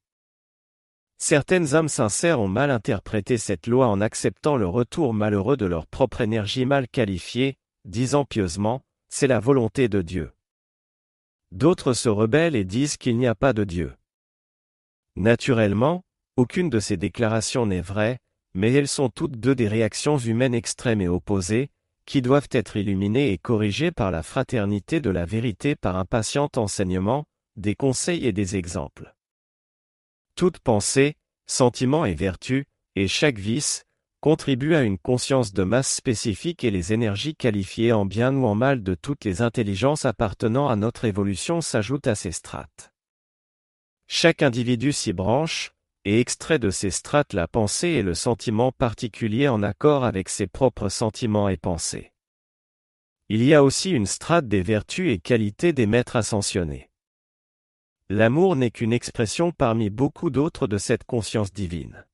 Certaines 1.18 1.76
âmes 1.76 1.86
sincères 1.86 2.40
ont 2.40 2.48
mal 2.48 2.72
interprété 2.72 3.38
cette 3.38 3.68
loi 3.68 3.86
en 3.86 4.00
acceptant 4.00 4.56
le 4.56 4.66
retour 4.66 5.14
malheureux 5.14 5.56
de 5.56 5.66
leur 5.66 5.86
propre 5.86 6.20
énergie 6.20 6.66
mal 6.66 6.88
qualifiée, 6.88 7.58
disant 7.84 8.24
pieusement, 8.24 8.82
c'est 9.08 9.28
la 9.28 9.38
volonté 9.38 9.88
de 9.88 10.02
Dieu. 10.02 10.32
D'autres 11.52 11.92
se 11.92 12.08
rebellent 12.08 12.56
et 12.56 12.64
disent 12.64 12.96
qu'il 12.96 13.16
n'y 13.16 13.28
a 13.28 13.36
pas 13.36 13.52
de 13.52 13.62
Dieu. 13.62 13.92
Naturellement, 15.16 16.02
aucune 16.36 16.70
de 16.70 16.80
ces 16.80 16.96
déclarations 16.96 17.66
n'est 17.66 17.80
vraie, 17.80 18.18
mais 18.54 18.72
elles 18.72 18.88
sont 18.88 19.08
toutes 19.08 19.36
deux 19.36 19.54
des 19.54 19.68
réactions 19.68 20.18
humaines 20.18 20.54
extrêmes 20.54 21.00
et 21.00 21.08
opposées, 21.08 21.70
qui 22.06 22.22
doivent 22.22 22.48
être 22.50 22.76
illuminées 22.76 23.32
et 23.32 23.38
corrigées 23.38 23.92
par 23.92 24.10
la 24.10 24.22
fraternité 24.22 25.00
de 25.00 25.10
la 25.10 25.24
vérité 25.24 25.76
par 25.76 25.96
un 25.96 26.04
patient 26.04 26.48
enseignement, 26.56 27.24
des 27.56 27.74
conseils 27.74 28.26
et 28.26 28.32
des 28.32 28.56
exemples. 28.56 29.14
Toute 30.34 30.58
pensée, 30.58 31.16
sentiment 31.46 32.04
et 32.04 32.14
vertu, 32.14 32.64
et 32.96 33.06
chaque 33.06 33.38
vice, 33.38 33.84
contribue 34.20 34.74
à 34.74 34.82
une 34.82 34.98
conscience 34.98 35.52
de 35.52 35.62
masse 35.62 35.94
spécifique 35.94 36.64
et 36.64 36.70
les 36.70 36.92
énergies 36.92 37.34
qualifiées 37.34 37.92
en 37.92 38.04
bien 38.04 38.34
ou 38.34 38.44
en 38.44 38.54
mal 38.54 38.82
de 38.82 38.94
toutes 38.94 39.24
les 39.24 39.40
intelligences 39.40 40.04
appartenant 40.04 40.68
à 40.68 40.76
notre 40.76 41.04
évolution 41.04 41.60
s'ajoutent 41.60 42.06
à 42.06 42.14
ces 42.14 42.32
strates. 42.32 42.89
Chaque 44.12 44.42
individu 44.42 44.90
s'y 44.90 45.12
branche, 45.12 45.70
et 46.04 46.18
extrait 46.18 46.58
de 46.58 46.70
ces 46.70 46.90
strates 46.90 47.32
la 47.32 47.46
pensée 47.46 47.90
et 47.90 48.02
le 48.02 48.14
sentiment 48.14 48.72
particulier 48.72 49.46
en 49.46 49.62
accord 49.62 50.02
avec 50.02 50.28
ses 50.28 50.48
propres 50.48 50.88
sentiments 50.88 51.48
et 51.48 51.56
pensées. 51.56 52.10
Il 53.28 53.44
y 53.44 53.54
a 53.54 53.62
aussi 53.62 53.92
une 53.92 54.06
strate 54.06 54.48
des 54.48 54.62
vertus 54.62 55.12
et 55.12 55.20
qualités 55.20 55.72
des 55.72 55.86
maîtres 55.86 56.16
ascensionnés. 56.16 56.90
L'amour 58.08 58.56
n'est 58.56 58.72
qu'une 58.72 58.92
expression 58.92 59.52
parmi 59.52 59.90
beaucoup 59.90 60.30
d'autres 60.30 60.66
de 60.66 60.76
cette 60.76 61.04
conscience 61.04 61.52
divine. 61.52 62.04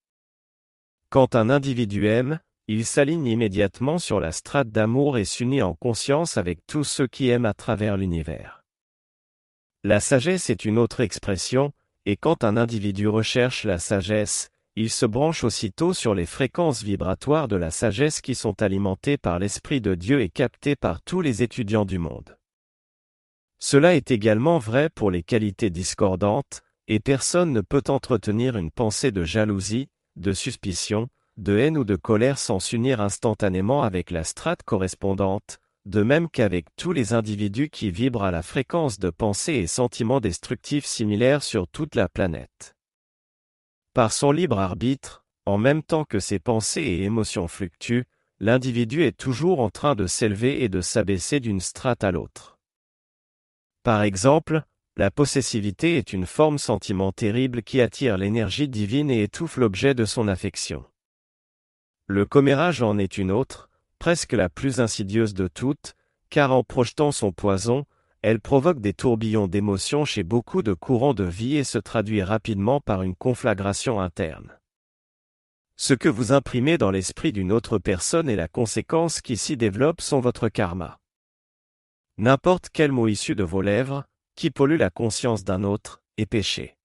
Quand 1.09 1.35
un 1.35 1.49
individu 1.49 2.09
aime, 2.09 2.41
il 2.69 2.85
s'aligne 2.85 3.27
immédiatement 3.27 3.99
sur 3.99 4.21
la 4.21 4.33
strate 4.33 4.69
d'amour 4.69 5.17
et 5.17 5.25
s'unit 5.25 5.63
en 5.63 5.73
conscience 5.73 6.37
avec 6.37 6.59
tous 6.67 6.85
ceux 6.85 7.07
qui 7.07 7.31
aiment 7.31 7.47
à 7.47 7.55
travers 7.55 7.97
l'univers. 7.97 8.63
La 9.83 10.01
sagesse 10.01 10.51
est 10.51 10.65
une 10.65 10.79
autre 10.79 11.01
expression, 11.01 11.73
et 12.07 12.17
quand 12.17 12.45
un 12.45 12.57
individu 12.57 13.09
recherche 13.09 13.65
la 13.65 13.79
sagesse, 13.79 14.49
il 14.77 14.91
se 14.91 15.07
branche 15.07 15.43
aussitôt 15.43 15.93
sur 15.93 16.15
les 16.15 16.27
fréquences 16.27 16.83
vibratoires 16.83 17.49
de 17.49 17.57
la 17.57 17.73
sagesse 17.73 18.21
qui 18.21 18.35
sont 18.35 18.63
alimentées 18.63 19.19
par 19.19 19.39
l'Esprit 19.39 19.81
de 19.81 19.95
Dieu 19.95 20.21
et 20.21 20.29
captées 20.29 20.77
par 20.77 21.03
tous 21.03 21.21
les 21.21 21.43
étudiants 21.43 21.85
du 21.85 21.99
monde. 21.99 22.39
Cela 23.59 23.95
est 23.95 24.11
également 24.11 24.59
vrai 24.59 24.89
pour 24.89 25.11
les 25.11 25.23
qualités 25.23 25.71
discordantes, 25.71 26.63
et 26.89 27.01
personne 27.01 27.53
ne 27.53 27.63
peut 27.63 27.83
entretenir 27.89 28.57
une 28.57 28.71
pensée 28.71 29.11
de 29.11 29.25
jalousie, 29.25 29.89
de 30.15 30.33
suspicion, 30.33 31.09
de 31.37 31.59
haine 31.59 31.77
ou 31.77 31.85
de 31.85 31.97
colère 31.97 32.39
sans 32.39 32.61
s'unir 32.61 33.01
instantanément 33.01 33.83
avec 33.83 34.11
la 34.11 34.23
strate 34.23 34.63
correspondante, 34.63 35.59
de 35.87 36.03
même 36.03 36.29
qu'avec 36.29 36.67
tous 36.75 36.93
les 36.93 37.13
individus 37.13 37.71
qui 37.71 37.93
vibrent 37.93 38.25
à 38.25 38.33
la 38.33 38.43
fréquence 38.43 38.99
de 38.99 39.09
pensées 39.09 39.55
et 39.55 39.67
sentiments 39.69 40.21
destructifs 40.21 40.85
similaires 40.85 41.45
sur 41.45 41.69
toute 41.69 41.95
la 41.95 42.09
planète. 42.09 42.75
Par 43.95 44.13
son 44.13 44.33
libre 44.33 44.59
arbitre, 44.59 45.25
en 45.47 45.59
même 45.59 45.85
temps 45.85 46.05
que 46.05 46.19
ses 46.19 46.41
pensées 46.41 46.83
et 46.83 47.05
émotions 47.05 47.47
fluctuent, 47.47 48.05
l'individu 48.41 49.05
est 49.05 49.17
toujours 49.17 49.61
en 49.61 49.71
train 49.71 49.95
de 49.95 50.09
s'élever 50.09 50.65
et 50.65 50.69
de 50.69 50.81
s'abaisser 50.81 51.39
d'une 51.39 51.61
strate 51.61 52.03
à 52.03 52.11
l'autre. 52.11 52.59
Par 53.85 54.03
exemple, 54.03 54.65
la 54.97 55.13
possessivité 55.13 55.99
est 55.99 56.13
une 56.13 56.27
forme 56.27 56.59
sentiment 56.59 57.13
terrible 57.13 57.63
qui 57.63 57.81
attire 57.81 58.17
l'énergie 58.17 58.69
divine 58.69 59.11
et 59.11 59.23
étouffe 59.23 59.57
l'objet 59.57 59.95
de 59.95 60.05
son 60.05 60.27
affection. 60.27 60.85
Le 62.09 62.27
commérage 62.27 62.83
en 62.83 62.99
est 62.99 63.19
une 63.19 63.31
autre, 63.31 63.66
presque 63.99 64.33
la 64.33 64.49
plus 64.49 64.81
insidieuse 64.81 65.35
de 65.35 65.49
toutes, 65.49 65.95
car 66.31 66.53
en 66.53 66.63
projetant 66.65 67.13
son 67.13 67.33
poison, 67.33 67.87
elle 68.23 68.41
provoque 68.41 68.81
des 68.81 68.93
tourbillons 68.93 69.47
d'émotions 69.47 70.05
chez 70.05 70.23
beaucoup 70.23 70.63
de 70.63 70.75
courants 70.75 71.15
de 71.15 71.25
vie 71.25 71.57
et 71.57 71.65
se 71.65 71.79
traduit 71.79 72.23
rapidement 72.23 72.81
par 72.81 73.03
une 73.03 73.15
conflagration 73.15 74.01
interne. 74.01 74.59
Ce 75.77 75.95
que 75.95 76.09
vous 76.09 76.33
imprimez 76.33 76.79
dans 76.79 76.91
l'esprit 76.91 77.33
d'une 77.33 77.53
autre 77.53 77.79
personne 77.79 78.29
et 78.29 78.37
la 78.37 78.49
conséquence 78.49 79.21
qui 79.21 79.37
s'y 79.37 79.57
développe 79.57 80.01
sont 80.01 80.21
votre 80.21 80.49
karma. 80.49 80.99
N'importe 82.19 82.71
quel 82.73 82.93
mot 82.93 83.09
issu 83.09 83.35
de 83.35 83.45
vos 83.45 83.61
lèvres, 83.61 84.05
qui 84.37 84.51
pollue 84.51 84.79
la 84.79 84.91
conscience 84.91 85.45
d'un 85.45 85.65
autre, 85.65 86.03
est 86.17 86.27
péché. 86.27 86.77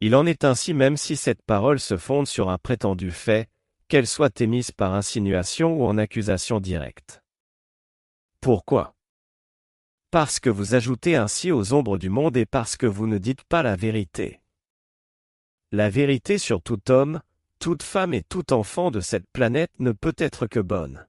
Il 0.00 0.16
en 0.16 0.26
est 0.26 0.44
ainsi 0.44 0.74
même 0.74 0.96
si 0.96 1.14
cette 1.14 1.42
parole 1.42 1.78
se 1.78 1.96
fonde 1.96 2.26
sur 2.26 2.48
un 2.48 2.58
prétendu 2.58 3.10
fait, 3.10 3.48
qu'elle 3.88 4.06
soit 4.06 4.40
émise 4.40 4.70
par 4.70 4.94
insinuation 4.94 5.74
ou 5.74 5.84
en 5.84 5.98
accusation 5.98 6.60
directe. 6.60 7.22
Pourquoi? 8.40 8.94
Parce 10.10 10.38
que 10.38 10.50
vous 10.50 10.74
ajoutez 10.74 11.16
ainsi 11.16 11.50
aux 11.50 11.72
ombres 11.72 11.98
du 11.98 12.10
monde 12.10 12.36
et 12.36 12.46
parce 12.46 12.76
que 12.76 12.86
vous 12.86 13.06
ne 13.06 13.18
dites 13.18 13.42
pas 13.44 13.62
la 13.62 13.76
vérité. 13.76 14.40
La 15.72 15.90
vérité 15.90 16.38
sur 16.38 16.62
tout 16.62 16.90
homme, 16.90 17.20
toute 17.58 17.82
femme 17.82 18.14
et 18.14 18.22
tout 18.22 18.52
enfant 18.52 18.90
de 18.90 19.00
cette 19.00 19.26
planète 19.32 19.72
ne 19.78 19.92
peut 19.92 20.14
être 20.18 20.46
que 20.46 20.60
bonne. 20.60 21.06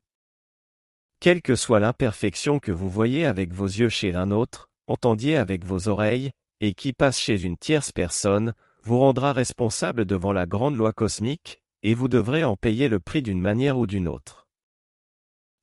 Quelle 1.19 1.41
que 1.41 1.55
soit 1.55 1.79
l'imperfection 1.79 2.59
que 2.59 2.71
vous 2.71 2.89
voyez 2.89 3.25
avec 3.25 3.53
vos 3.53 3.65
yeux 3.65 3.89
chez 3.89 4.15
un 4.15 4.31
autre, 4.31 4.69
entendiez 4.87 5.37
avec 5.37 5.65
vos 5.65 5.87
oreilles, 5.87 6.31
et 6.61 6.73
qui 6.73 6.93
passe 6.93 7.19
chez 7.19 7.43
une 7.43 7.57
tierce 7.57 7.91
personne, 7.91 8.53
vous 8.83 8.99
rendra 8.99 9.33
responsable 9.33 10.05
devant 10.05 10.31
la 10.31 10.45
grande 10.45 10.77
loi 10.77 10.93
cosmique, 10.93 11.61
et 11.87 11.93
vous 11.93 12.07
devrez 12.07 12.43
en 12.43 12.55
payer 12.55 12.87
le 12.87 12.99
prix 12.99 13.21
d'une 13.21 13.39
manière 13.39 13.77
ou 13.77 13.85
d'une 13.85 14.07
autre. 14.07 14.47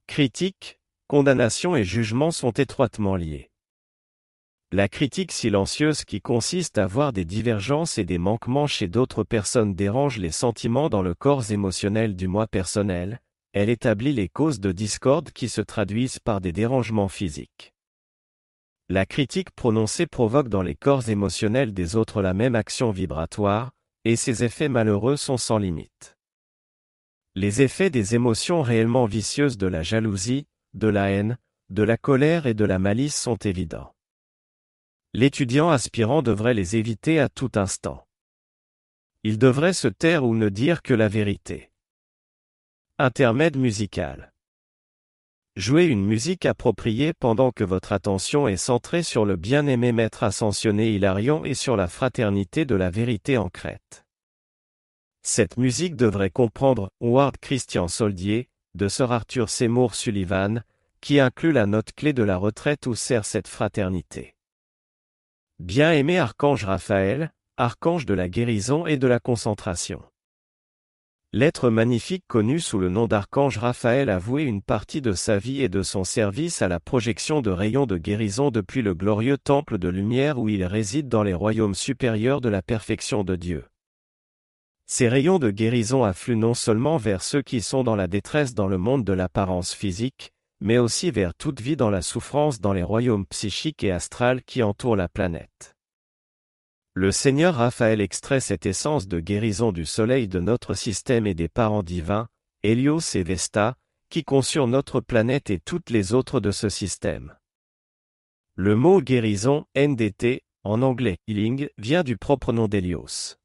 Critique, 0.07 0.79
condamnation 1.09 1.75
et 1.75 1.83
jugement 1.83 2.31
sont 2.31 2.53
étroitement 2.53 3.17
liés. 3.17 3.51
La 4.71 4.89
critique 4.89 5.33
silencieuse 5.33 6.05
qui 6.05 6.21
consiste 6.21 6.79
à 6.79 6.87
voir 6.87 7.13
des 7.13 7.25
divergences 7.25 7.99
et 7.99 8.05
des 8.05 8.19
manquements 8.19 8.69
chez 8.69 8.87
d'autres 8.87 9.25
personnes 9.25 9.75
dérange 9.75 10.19
les 10.19 10.31
sentiments 10.31 10.89
dans 10.89 11.03
le 11.03 11.15
corps 11.15 11.51
émotionnel 11.51 12.15
du 12.15 12.29
moi 12.29 12.47
personnel, 12.47 13.21
elle 13.53 13.69
établit 13.69 14.13
les 14.13 14.29
causes 14.29 14.61
de 14.61 14.71
discorde 14.71 15.33
qui 15.33 15.49
se 15.49 15.61
traduisent 15.61 16.21
par 16.21 16.41
des 16.41 16.53
dérangements 16.53 17.09
physiques. 17.09 17.75
La 18.89 19.07
critique 19.07 19.51
prononcée 19.51 20.07
provoque 20.07 20.49
dans 20.49 20.63
les 20.63 20.77
corps 20.77 21.09
émotionnels 21.09 21.75
des 21.75 21.97
autres 21.97 22.23
la 22.23 22.33
même 22.33 22.55
action 22.55 22.93
vibratoire, 22.93 23.73
et 24.05 24.17
ces 24.17 24.45
effets 24.45 24.69
malheureux 24.69 25.17
sont 25.17 25.37
sans 25.37 25.59
limite. 25.59 26.17
Les 27.35 27.63
effets 27.63 27.91
des 27.91 28.15
émotions 28.15 28.63
réellement 28.63 29.07
vicieuses 29.07 29.57
de 29.57 29.67
la 29.67 29.83
jalousie, 29.83 30.47
de 30.75 30.89
la 30.89 31.11
haine, 31.11 31.39
de 31.71 31.83
la 31.83 31.97
colère 31.97 32.47
et 32.47 32.55
de 32.55 32.65
la 32.65 32.79
malice 32.79 33.17
sont 33.17 33.37
évidents. 33.37 33.95
L'étudiant 35.15 35.71
aspirant 35.71 36.23
devrait 36.23 36.55
les 36.55 36.77
éviter 36.77 37.21
à 37.21 37.29
tout 37.29 37.53
instant. 37.55 38.07
Il 39.25 39.39
devrait 39.39 39.73
se 39.73 39.89
taire 39.89 40.25
ou 40.25 40.35
ne 40.35 40.49
dire 40.49 40.83
que 40.83 40.95
la 40.95 41.09
vérité. 41.09 41.71
Intermède 42.99 43.57
musical. 43.57 44.32
Jouez 45.55 45.85
une 45.85 46.07
musique 46.07 46.47
appropriée 46.47 47.13
pendant 47.13 47.51
que 47.51 47.63
votre 47.63 47.93
attention 47.93 48.49
est 48.49 48.57
centrée 48.57 49.03
sur 49.03 49.27
le 49.27 49.37
bien-aimé 49.37 49.93
maître 49.93 50.23
ascensionné 50.23 50.93
Hilarion 50.93 51.45
et 51.45 51.53
sur 51.53 51.77
la 51.77 51.89
fraternité 51.89 52.65
de 52.65 52.75
la 52.75 52.89
vérité 52.89 53.37
en 53.37 53.51
Crète. 53.51 54.07
Cette 55.23 55.59
musique 55.59 55.95
devrait 55.95 56.31
comprendre 56.31 56.91
Howard 57.03 57.37
Christian 57.37 57.87
Soldier, 57.87 58.49
de 58.75 58.89
Sir 58.89 59.13
Arthur 59.13 59.51
Seymour 59.51 59.95
Sullivan, 59.95 60.65
qui 61.03 61.21
inclut 61.21 61.53
la 61.53 61.67
note 61.67 61.93
clé 61.93 62.15
de 62.15 62.23
la 62.23 62.39
retraite 62.39 62.87
où 62.87 62.95
sert 62.95 63.27
cette 63.27 63.49
fraternité. 63.49 64.35
Bien-aimé 65.59 66.19
Archange 66.19 66.65
Raphaël, 66.65 67.31
archange 67.59 68.07
de 68.07 68.15
la 68.15 68.31
guérison 68.31 68.87
et 68.87 68.97
de 68.97 69.07
la 69.07 69.21
concentration. 69.21 70.03
L'être 71.35 71.71
magnifique 71.71 72.25
connu 72.29 72.61
sous 72.61 72.79
le 72.79 72.91
nom 72.91 73.07
d'Archange 73.07 73.57
Raphaël 73.57 74.11
a 74.11 74.19
voué 74.19 74.43
une 74.43 74.61
partie 74.61 75.01
de 75.01 75.13
sa 75.13 75.39
vie 75.39 75.63
et 75.63 75.71
de 75.71 75.83
son 75.83 76.05
service 76.05 76.61
à 76.61 76.69
la 76.69 76.79
projection 76.79 77.41
de 77.41 77.51
rayons 77.51 77.87
de 77.87 77.97
guérison 77.97 78.51
depuis 78.51 78.83
le 78.83 78.93
glorieux 78.93 79.39
temple 79.39 79.79
de 79.79 79.89
lumière 79.89 80.39
où 80.39 80.51
il 80.51 80.63
réside 80.63 81.09
dans 81.09 81.23
les 81.23 81.33
royaumes 81.33 81.75
supérieurs 81.75 82.43
de 82.43 82.51
la 82.51 82.61
perfection 82.61 83.25
de 83.25 83.35
Dieu. 83.35 83.65
Ces 84.85 85.09
rayons 85.09 85.39
de 85.39 85.51
guérison 85.51 86.05
affluent 86.05 86.37
non 86.37 86.53
seulement 86.53 86.99
vers 86.99 87.23
ceux 87.23 87.41
qui 87.41 87.63
sont 87.63 87.83
dans 87.83 87.97
la 87.97 88.09
détresse 88.09 88.53
dans 88.53 88.69
le 88.69 88.77
monde 88.77 89.03
de 89.03 89.15
l'apparence 89.15 89.73
physique, 89.73 90.33
mais 90.61 90.77
aussi 90.77 91.11
vers 91.11 91.35
toute 91.35 91.63
vie 91.63 91.77
dans 91.77 91.89
la 91.89 92.03
souffrance 92.03 92.61
dans 92.61 92.75
les 92.75 92.83
royaumes 92.83 93.25
psychiques 93.25 93.85
et 93.85 93.91
astrales 93.91 94.43
qui 94.43 94.63
entourent 94.63 94.97
la 94.97 95.09
planète. 95.09 95.77
Le 96.95 97.11
Seigneur 97.11 97.55
Raphaël 97.55 98.03
extrait 98.03 98.41
cette 98.41 98.67
essence 98.67 99.09
de 99.09 99.19
guérison 99.19 99.73
du 99.73 99.87
soleil 99.87 100.29
de 100.29 100.41
notre 100.41 100.75
système 100.75 101.27
et 101.27 101.33
des 101.33 101.49
parents 101.49 101.83
divins, 101.83 102.29
Hélios 102.63 103.15
et 103.15 103.23
Vesta, 103.23 103.77
qui 104.11 104.25
conçurent 104.25 104.67
notre 104.67 105.01
planète 105.01 105.49
et 105.49 105.59
toutes 105.59 105.89
les 105.89 106.13
autres 106.13 106.39
de 106.39 106.51
ce 106.51 106.69
système. 106.69 107.35
Le 108.57 108.77
mot 108.77 109.01
guérison, 109.01 109.65
NDT, 109.75 110.43
en 110.65 110.83
anglais 110.83 111.17
healing, 111.27 111.71
vient 111.79 112.03
du 112.03 112.19
propre 112.19 112.53
nom 112.53 112.69
d'Hélios. 112.69 113.37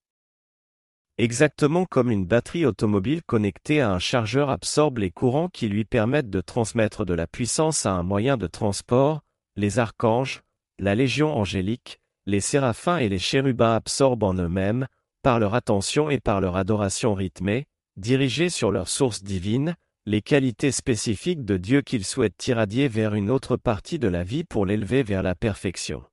Exactement 1.18 1.86
comme 1.86 2.12
une 2.12 2.26
batterie 2.26 2.66
automobile 2.66 3.24
connectée 3.24 3.80
à 3.80 3.92
un 3.92 4.00
chargeur 4.00 4.50
absorbe 4.50 4.98
les 4.98 5.10
courants 5.10 5.48
qui 5.48 5.70
lui 5.70 5.86
permettent 5.86 6.30
de 6.30 6.42
transmettre 6.42 7.06
de 7.06 7.14
la 7.14 7.28
puissance 7.28 7.86
à 7.86 7.94
un 7.94 8.04
moyen 8.04 8.36
de 8.36 8.48
transport, 8.48 9.22
les 9.56 9.80
archanges, 9.80 10.42
la 10.80 10.96
légion 10.96 11.34
angélique, 11.34 12.02
les 12.28 12.42
séraphins 12.42 12.98
et 12.98 13.08
les 13.08 13.20
chérubins 13.20 13.74
absorbent 13.74 14.24
en 14.24 14.34
eux-mêmes, 14.34 14.86
par 15.24 15.40
leur 15.40 15.56
attention 15.56 16.10
et 16.10 16.20
par 16.20 16.42
leur 16.42 16.58
adoration 16.58 17.13
rythmée, 17.13 17.66
dirigés 17.96 18.50
sur 18.50 18.70
leur 18.70 18.90
source 18.90 19.24
divine, 19.24 19.76
les 20.06 20.22
qualités 20.22 20.74
spécifiques 20.74 21.46
de 21.46 21.56
Dieu 21.56 21.82
qu'ils 21.82 22.04
souhaitent 22.04 22.46
irradier 22.46 22.90
vers 22.90 23.13
une 23.13 23.32
autre 23.32 23.56
partie 23.56 23.98
de 23.98 24.10
la 24.10 24.24
vie 24.24 24.44
pour 24.44 24.66
l'élever 24.66 25.04
vers 25.04 25.24
la 25.24 25.36
perfection. 25.36 26.04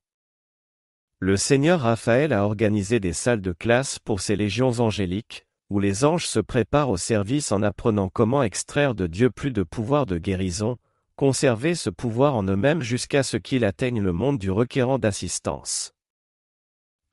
Le 1.19 1.35
Seigneur 1.35 1.81
Raphaël 1.81 2.31
a 2.31 2.45
organisé 2.45 3.01
des 3.01 3.13
salles 3.13 3.41
de 3.41 3.51
classe 3.51 3.99
pour 3.99 4.21
ces 4.21 4.37
légions 4.37 4.79
angéliques, 4.79 5.45
où 5.69 5.79
les 5.79 6.05
anges 6.05 6.27
se 6.27 6.39
préparent 6.39 6.89
au 6.89 6.97
service 6.97 7.51
en 7.51 7.61
apprenant 7.61 8.07
comment 8.07 8.41
extraire 8.41 8.95
de 8.95 9.07
Dieu 9.07 9.29
plus 9.29 9.51
de 9.51 9.63
pouvoir 9.63 10.05
de 10.05 10.17
guérison, 10.17 10.77
conserver 11.17 11.75
ce 11.75 11.89
pouvoir 11.89 12.35
en 12.35 12.43
eux-mêmes 12.43 12.81
jusqu'à 12.81 13.23
ce 13.23 13.35
qu'il 13.35 13.65
atteigne 13.65 14.01
le 14.01 14.13
monde 14.13 14.37
du 14.37 14.51
requérant 14.51 14.99
d'assistance. 14.99 15.94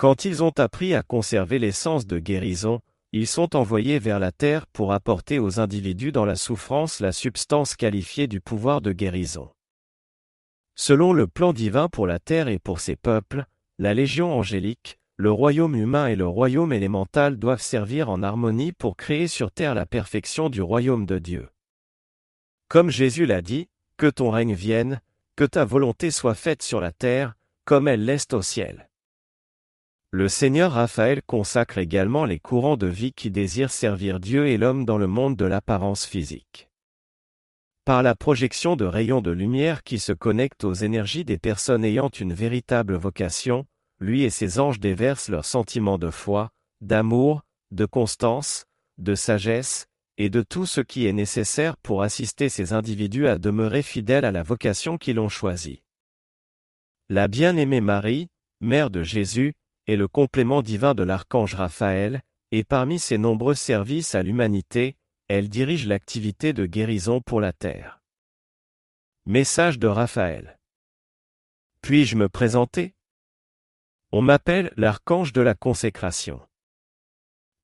Quand 0.03 0.25
ils 0.25 0.43
ont 0.43 0.53
appris 0.59 0.97
à 0.97 1.05
conserver 1.05 1.61
l'essence 1.61 2.09
de 2.09 2.19
guérison, 2.19 2.81
ils 3.13 3.29
sont 3.29 3.55
envoyés 3.55 4.01
vers 4.01 4.19
la 4.19 4.33
terre 4.33 4.67
pour 4.67 4.93
apporter 4.93 5.39
aux 5.39 5.61
individus 5.61 6.11
dans 6.11 6.25
la 6.25 6.35
souffrance 6.35 6.99
la 6.99 7.13
substance 7.13 7.77
qualifiée 7.77 8.27
du 8.27 8.41
pouvoir 8.41 8.81
de 8.81 8.91
guérison. 8.91 9.49
Selon 10.75 11.13
le 11.13 11.29
plan 11.29 11.53
divin 11.53 11.89
pour 11.89 12.09
la 12.09 12.19
terre 12.19 12.49
et 12.49 12.59
pour 12.59 12.81
ses 12.81 12.97
peuples, 12.97 13.45
la 13.79 13.95
légion 13.95 14.37
angélique, 14.37 14.99
le 15.19 15.31
royaume 15.31 15.77
humain 15.77 16.09
et 16.09 16.17
le 16.17 16.27
royaume 16.27 16.73
élémental 16.73 17.37
doivent 17.37 17.63
servir 17.63 18.11
en 18.11 18.25
harmonie 18.25 18.73
pour 18.73 18.97
créer 18.97 19.29
sur 19.29 19.53
terre 19.53 19.77
la 19.77 19.87
perfection 19.87 20.51
du 20.51 20.63
royaume 20.63 21.07
de 21.07 21.21
Dieu. 21.21 21.49
Comme 22.67 22.91
Jésus 22.91 23.25
l'a 23.25 23.41
dit, 23.41 23.69
que 23.99 24.11
ton 24.11 24.33
règne 24.33 24.55
vienne, 24.55 25.01
que 25.37 25.45
ta 25.45 25.65
volonté 25.65 26.11
soit 26.11 26.35
faite 26.35 26.65
sur 26.65 26.81
la 26.81 26.91
terre, 26.91 27.35
comme 27.65 27.87
elle 27.87 28.05
l'est 28.05 28.35
au 28.35 28.43
ciel. 28.43 28.89
Le 30.15 30.29
Seigneur 30.29 30.73
Raphaël 30.73 31.23
consacre 31.23 31.79
également 31.79 32.27
les 32.27 32.39
courants 32.39 32.77
de 32.77 32.87
vie 32.87 33.15
qui 33.15 33.31
désirent 33.31 33.71
servir 33.71 34.21
Dieu 34.21 34.47
et 34.47 34.59
l'homme 34.59 34.85
dans 34.85 34.99
le 34.99 35.07
monde 35.07 35.37
de 35.37 35.47
l'apparence 35.47 36.05
physique. 36.05 36.69
Par 37.87 38.03
la 38.03 38.15
projection 38.15 38.77
de 38.77 38.85
rayons 38.85 39.23
de 39.23 39.31
lumière 39.31 39.83
qui 39.83 39.99
se 39.99 40.13
connectent 40.13 40.65
aux 40.65 40.75
énergies 40.75 41.25
des 41.25 41.39
personnes 41.39 41.83
ayant 41.83 42.11
une 42.11 42.35
véritable 42.35 42.95
vocation, 42.95 43.65
lui 44.01 44.23
et 44.23 44.29
ses 44.29 44.61
anges 44.61 44.81
déversent 44.81 45.31
leurs 45.31 45.47
sentiments 45.47 45.97
de 45.97 46.11
foi, 46.11 46.51
d'amour, 46.83 47.41
de 47.71 47.87
constance, 47.87 48.67
de 48.99 49.15
sagesse, 49.15 49.87
et 50.19 50.29
de 50.29 50.43
tout 50.43 50.67
ce 50.67 50.83
qui 50.83 51.07
est 51.07 51.15
nécessaire 51.15 51.79
pour 51.79 52.03
assister 52.03 52.51
ces 52.51 52.75
individus 52.75 53.29
à 53.29 53.39
demeurer 53.39 53.81
fidèles 53.81 54.27
à 54.27 54.31
la 54.31 54.43
vocation 54.43 54.99
qu'ils 54.99 55.19
ont 55.19 55.31
choisie. 55.31 55.83
La 57.09 57.29
bien-aimée 57.29 57.81
Marie, 57.81 58.29
mère 58.61 58.91
de 58.91 59.03
Jésus, 59.03 59.55
est 59.87 59.97
le 59.97 60.09
complément 60.09 60.63
divin 60.63 60.95
de 60.95 61.03
l'archange 61.03 61.55
Raphaël, 61.55 62.23
et 62.51 62.65
parmi 62.65 62.99
ses 62.99 63.19
nombreux 63.19 63.55
services 63.55 64.15
à 64.15 64.23
l'humanité, 64.23 64.97
elle 65.29 65.49
dirige 65.49 65.87
l'activité 65.87 66.53
de 66.53 66.67
guérison 66.67 67.21
pour 67.21 67.41
la 67.41 67.53
terre. 67.53 68.01
Message 69.25 69.79
de 69.79 69.87
Raphaël. 69.87 70.59
Puis-je 71.81 72.17
me 72.17 72.29
présenter? 72.29 72.95
On 74.13 74.21
m'appelle 74.21 74.73
l'archange 74.77 75.33
de 75.33 75.41
la 75.41 75.55
consécration. 75.55 76.41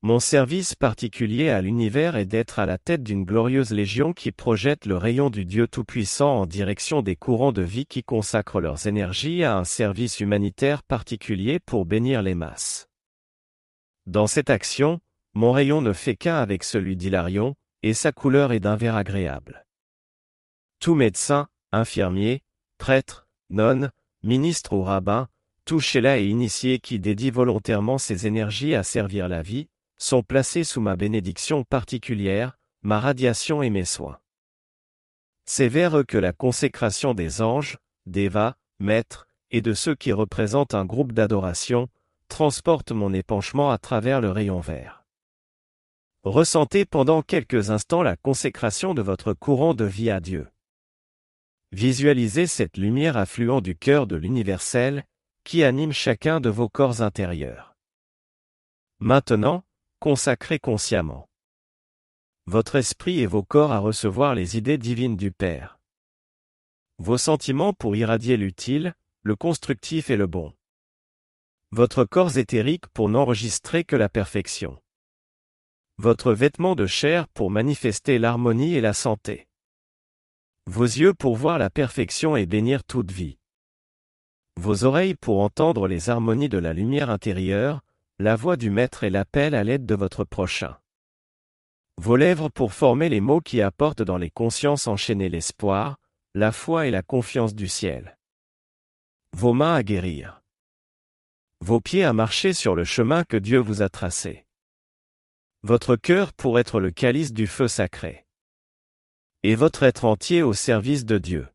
Mon 0.02 0.20
service 0.20 0.76
particulier 0.76 1.48
à 1.48 1.61
l'univers 1.61 2.14
est 2.14 2.24
d'être 2.24 2.61
à 2.61 2.66
la 2.66 2.78
tête 2.78 3.02
d'une 3.02 3.24
glorieuse 3.24 3.72
légion 3.72 4.12
qui 4.12 4.30
projette 4.30 4.87
le 4.87 4.96
rayon 4.96 5.28
du 5.28 5.44
Dieu 5.44 5.66
Tout-Puissant 5.66 6.42
en 6.42 6.46
direction 6.46 7.02
des 7.02 7.16
courants 7.16 7.50
de 7.50 7.62
vie 7.62 7.84
qui 7.84 8.04
consacrent 8.04 8.61
leurs 8.61 8.87
énergies 8.87 9.42
à 9.42 9.56
un 9.56 9.64
service 9.64 10.20
humanitaire 10.20 10.84
particulier 10.84 11.58
pour 11.58 11.84
bénir 11.84 12.22
les 12.22 12.37
masses. 12.37 12.88
Dans 14.06 14.28
cette 14.28 14.50
action, 14.50 15.00
mon 15.34 15.50
rayon 15.50 15.82
ne 15.82 15.92
fait 15.92 16.14
qu'un 16.14 16.37
avec 16.37 16.62
celui 16.62 16.96
d'Hilarion, 16.96 17.56
et 17.82 17.92
sa 17.92 18.12
couleur 18.12 18.52
est 18.52 18.61
d'un 18.61 18.76
vert 18.76 18.94
agréable. 18.94 19.66
Tout 20.78 20.94
médecin, 20.94 21.48
infirmier, 21.72 22.42
prêtre, 22.78 23.26
nonne, 23.50 23.90
ministre 24.22 24.74
ou 24.74 24.82
rabbin, 24.84 25.26
tout 25.64 25.80
chéla 25.80 26.18
et 26.18 26.26
initié 26.26 26.78
qui 26.78 27.00
dédie 27.00 27.32
volontairement 27.32 27.98
ses 27.98 28.28
énergies 28.28 28.76
à 28.76 28.84
servir 28.84 29.28
la 29.28 29.42
vie, 29.42 29.68
sont 29.98 30.22
placés 30.22 30.64
sous 30.64 30.80
ma 30.80 30.96
bénédiction 30.96 31.64
particulière, 31.64 32.58
ma 32.82 33.00
radiation 33.00 33.62
et 33.62 33.70
mes 33.70 33.84
soins. 33.84 34.18
C'est 35.44 35.68
vers 35.68 35.98
eux 35.98 36.04
que 36.04 36.18
la 36.18 36.32
consécration 36.32 37.14
des 37.14 37.42
anges, 37.42 37.78
d'Eva, 38.06 38.56
maîtres, 38.78 39.26
et 39.50 39.61
de 39.61 39.72
ceux 39.72 39.94
qui 39.94 40.12
représentent 40.12 40.74
un 40.74 40.84
groupe 40.84 41.12
d'adoration, 41.12 41.88
transporte 42.28 42.92
mon 42.92 43.12
épanchement 43.12 43.70
à 43.70 43.78
travers 43.78 44.20
le 44.20 44.30
rayon 44.30 44.61
vert. 44.61 45.04
Ressentez 46.22 46.84
pendant 46.84 47.22
quelques 47.22 47.70
instants 47.70 48.02
la 48.02 48.16
consécration 48.16 48.92
de 48.92 49.02
votre 49.02 49.32
courant 49.32 49.72
de 49.72 49.84
vie 49.84 50.11
à 50.11 50.20
Dieu. 50.20 50.48
Visualisez 51.72 52.46
cette 52.46 52.76
lumière 52.76 53.16
affluent 53.16 53.61
du 53.61 53.76
cœur 53.76 54.06
de 54.06 54.16
l'universel, 54.16 55.04
qui 55.44 55.64
anime 55.64 55.92
chacun 55.92 56.40
de 56.40 56.50
vos 56.50 56.68
corps 56.68 57.00
intérieurs. 57.00 57.74
Maintenant, 59.00 59.64
consacrez 60.00 60.58
consciemment 60.58 61.28
votre 62.48 62.76
esprit 62.76 63.20
et 63.20 63.26
vos 63.26 63.42
corps 63.42 63.72
à 63.72 63.78
recevoir 63.78 64.34
les 64.34 64.56
idées 64.56 64.78
divines 64.78 65.18
du 65.18 65.30
Père. 65.30 65.78
Vos 66.96 67.18
sentiments 67.18 67.74
pour 67.74 67.94
irradier 67.94 68.38
l'utile, 68.38 68.94
le 69.22 69.37
constructif 69.37 70.08
et 70.08 70.16
le 70.16 70.26
bon. 70.26 70.54
Votre 71.72 72.06
corps 72.06 72.38
éthérique 72.38 72.87
pour 72.88 73.11
n'enregistrer 73.11 73.84
que 73.84 73.96
la 73.96 74.08
perfection. 74.08 74.80
Votre 75.98 76.32
vêtement 76.32 76.74
de 76.74 76.87
chair 76.87 77.28
pour 77.28 77.50
manifester 77.50 78.18
l'harmonie 78.18 78.76
et 78.76 78.80
la 78.80 78.94
santé. 78.94 79.46
Vos 80.64 80.84
yeux 80.84 81.12
pour 81.12 81.37
voir 81.37 81.58
la 81.58 81.68
perfection 81.68 82.34
et 82.34 82.46
bénir 82.46 82.82
toute 82.82 83.12
vie. 83.12 83.37
Vos 84.56 84.84
oreilles 84.84 85.16
pour 85.16 85.42
entendre 85.42 85.87
les 85.87 86.08
harmonies 86.08 86.48
de 86.48 86.56
la 86.56 86.72
lumière 86.72 87.11
intérieure, 87.11 87.82
la 88.20 88.35
voix 88.35 88.57
du 88.57 88.70
Maître 88.70 89.04
et 89.04 89.11
l'appel 89.11 89.54
à 89.54 89.62
l'aide 89.62 89.87
de 89.87 89.94
votre 89.94 90.24
prochain. 90.24 90.76
Vos 91.98 92.16
lèvres 92.16 92.48
pour 92.48 92.72
former 92.72 93.09
les 93.09 93.20
mots 93.20 93.40
qui 93.40 93.62
apportent 93.62 94.02
dans 94.02 94.18
les 94.18 94.31
consciences 94.31 94.88
enchaînées 94.88 95.28
l'espoir, 95.28 95.98
la 96.35 96.50
foi 96.50 96.88
et 96.88 96.90
la 96.90 97.02
confiance 97.02 97.54
du 97.54 97.68
ciel. 97.68 98.18
Vos 99.37 99.52
mains 99.52 99.74
à 99.74 99.83
guérir. 99.85 100.42
Vos 101.61 101.81
pieds 101.81 102.02
à 102.02 102.12
marcher 102.12 102.52
sur 102.52 102.74
le 102.74 102.83
chemin 102.83 103.22
que 103.22 103.37
Dieu 103.37 103.59
vous 103.59 103.83
a 103.83 103.88
tracé. 103.88 104.46
Votre 105.62 105.94
cœur 105.94 106.33
pour 106.33 106.59
être 106.59 106.81
le 106.81 106.90
calice 106.90 107.33
du 107.33 107.46
feu 107.46 107.68
sacré. 107.68 108.26
Et 109.44 109.54
votre 109.54 109.85
être 109.85 110.04
entier 110.04 110.42
au 110.42 110.54
service 110.54 111.04
de 111.04 111.18
Dieu. 111.18 111.48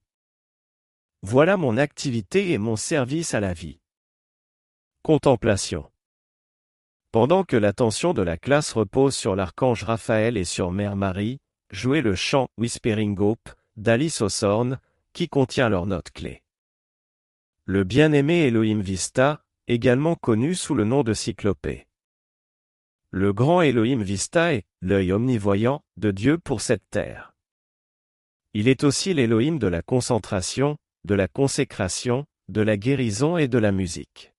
Voilà 1.24 1.58
mon 1.58 1.76
activité 1.76 2.52
et 2.52 2.58
mon 2.58 2.78
service 2.78 3.34
à 3.34 3.42
la 3.42 3.54
vie. 3.54 3.80
Contemplation. 5.04 5.93
Pendant 7.14 7.44
que 7.44 7.56
l'attention 7.56 8.16
de 8.16 8.24
la 8.24 8.38
classe 8.38 8.74
repose 8.74 9.16
sur 9.16 9.36
l'archange 9.36 9.84
Raphaël 9.84 10.36
et 10.36 10.46
sur 10.46 10.72
Mère 10.72 10.96
Marie, 10.96 11.38
jouez 11.70 12.02
le 12.02 12.16
chant 12.16 12.48
Whispering 12.58 13.16
Hope 13.20 13.52
d'Alice 13.78 14.22
Ossorne, 14.22 14.80
qui 15.14 15.30
contient 15.30 15.70
leurs 15.70 15.86
notes 15.86 16.10
clés. 16.10 16.42
Le 17.66 17.84
bien-aimé 17.84 18.48
Elohim 18.48 18.82
Vista, 18.82 19.46
également 19.68 20.16
connu 20.16 20.56
sous 20.56 20.74
le 20.74 20.86
nom 20.86 21.04
de 21.04 21.14
Cyclopée. 21.14 21.86
Le 23.12 23.32
grand 23.32 23.62
Elohim 23.62 24.02
Vista 24.02 24.56
est 24.56 24.66
l'œil 24.82 25.14
omnivoyant 25.14 25.84
de 25.98 26.10
Dieu 26.10 26.40
pour 26.40 26.62
cette 26.62 26.90
terre. 26.90 27.36
Il 28.56 28.68
est 28.68 28.84
aussi 28.84 29.14
l'Elohim 29.14 29.60
de 29.60 29.68
la 29.68 29.84
concentration, 29.84 30.78
de 31.04 31.14
la 31.14 31.28
consécration, 31.28 32.26
de 32.50 32.62
la 32.62 32.76
guérison 32.76 33.38
et 33.38 33.48
de 33.48 33.60
la 33.60 33.72
musique. 33.72 34.33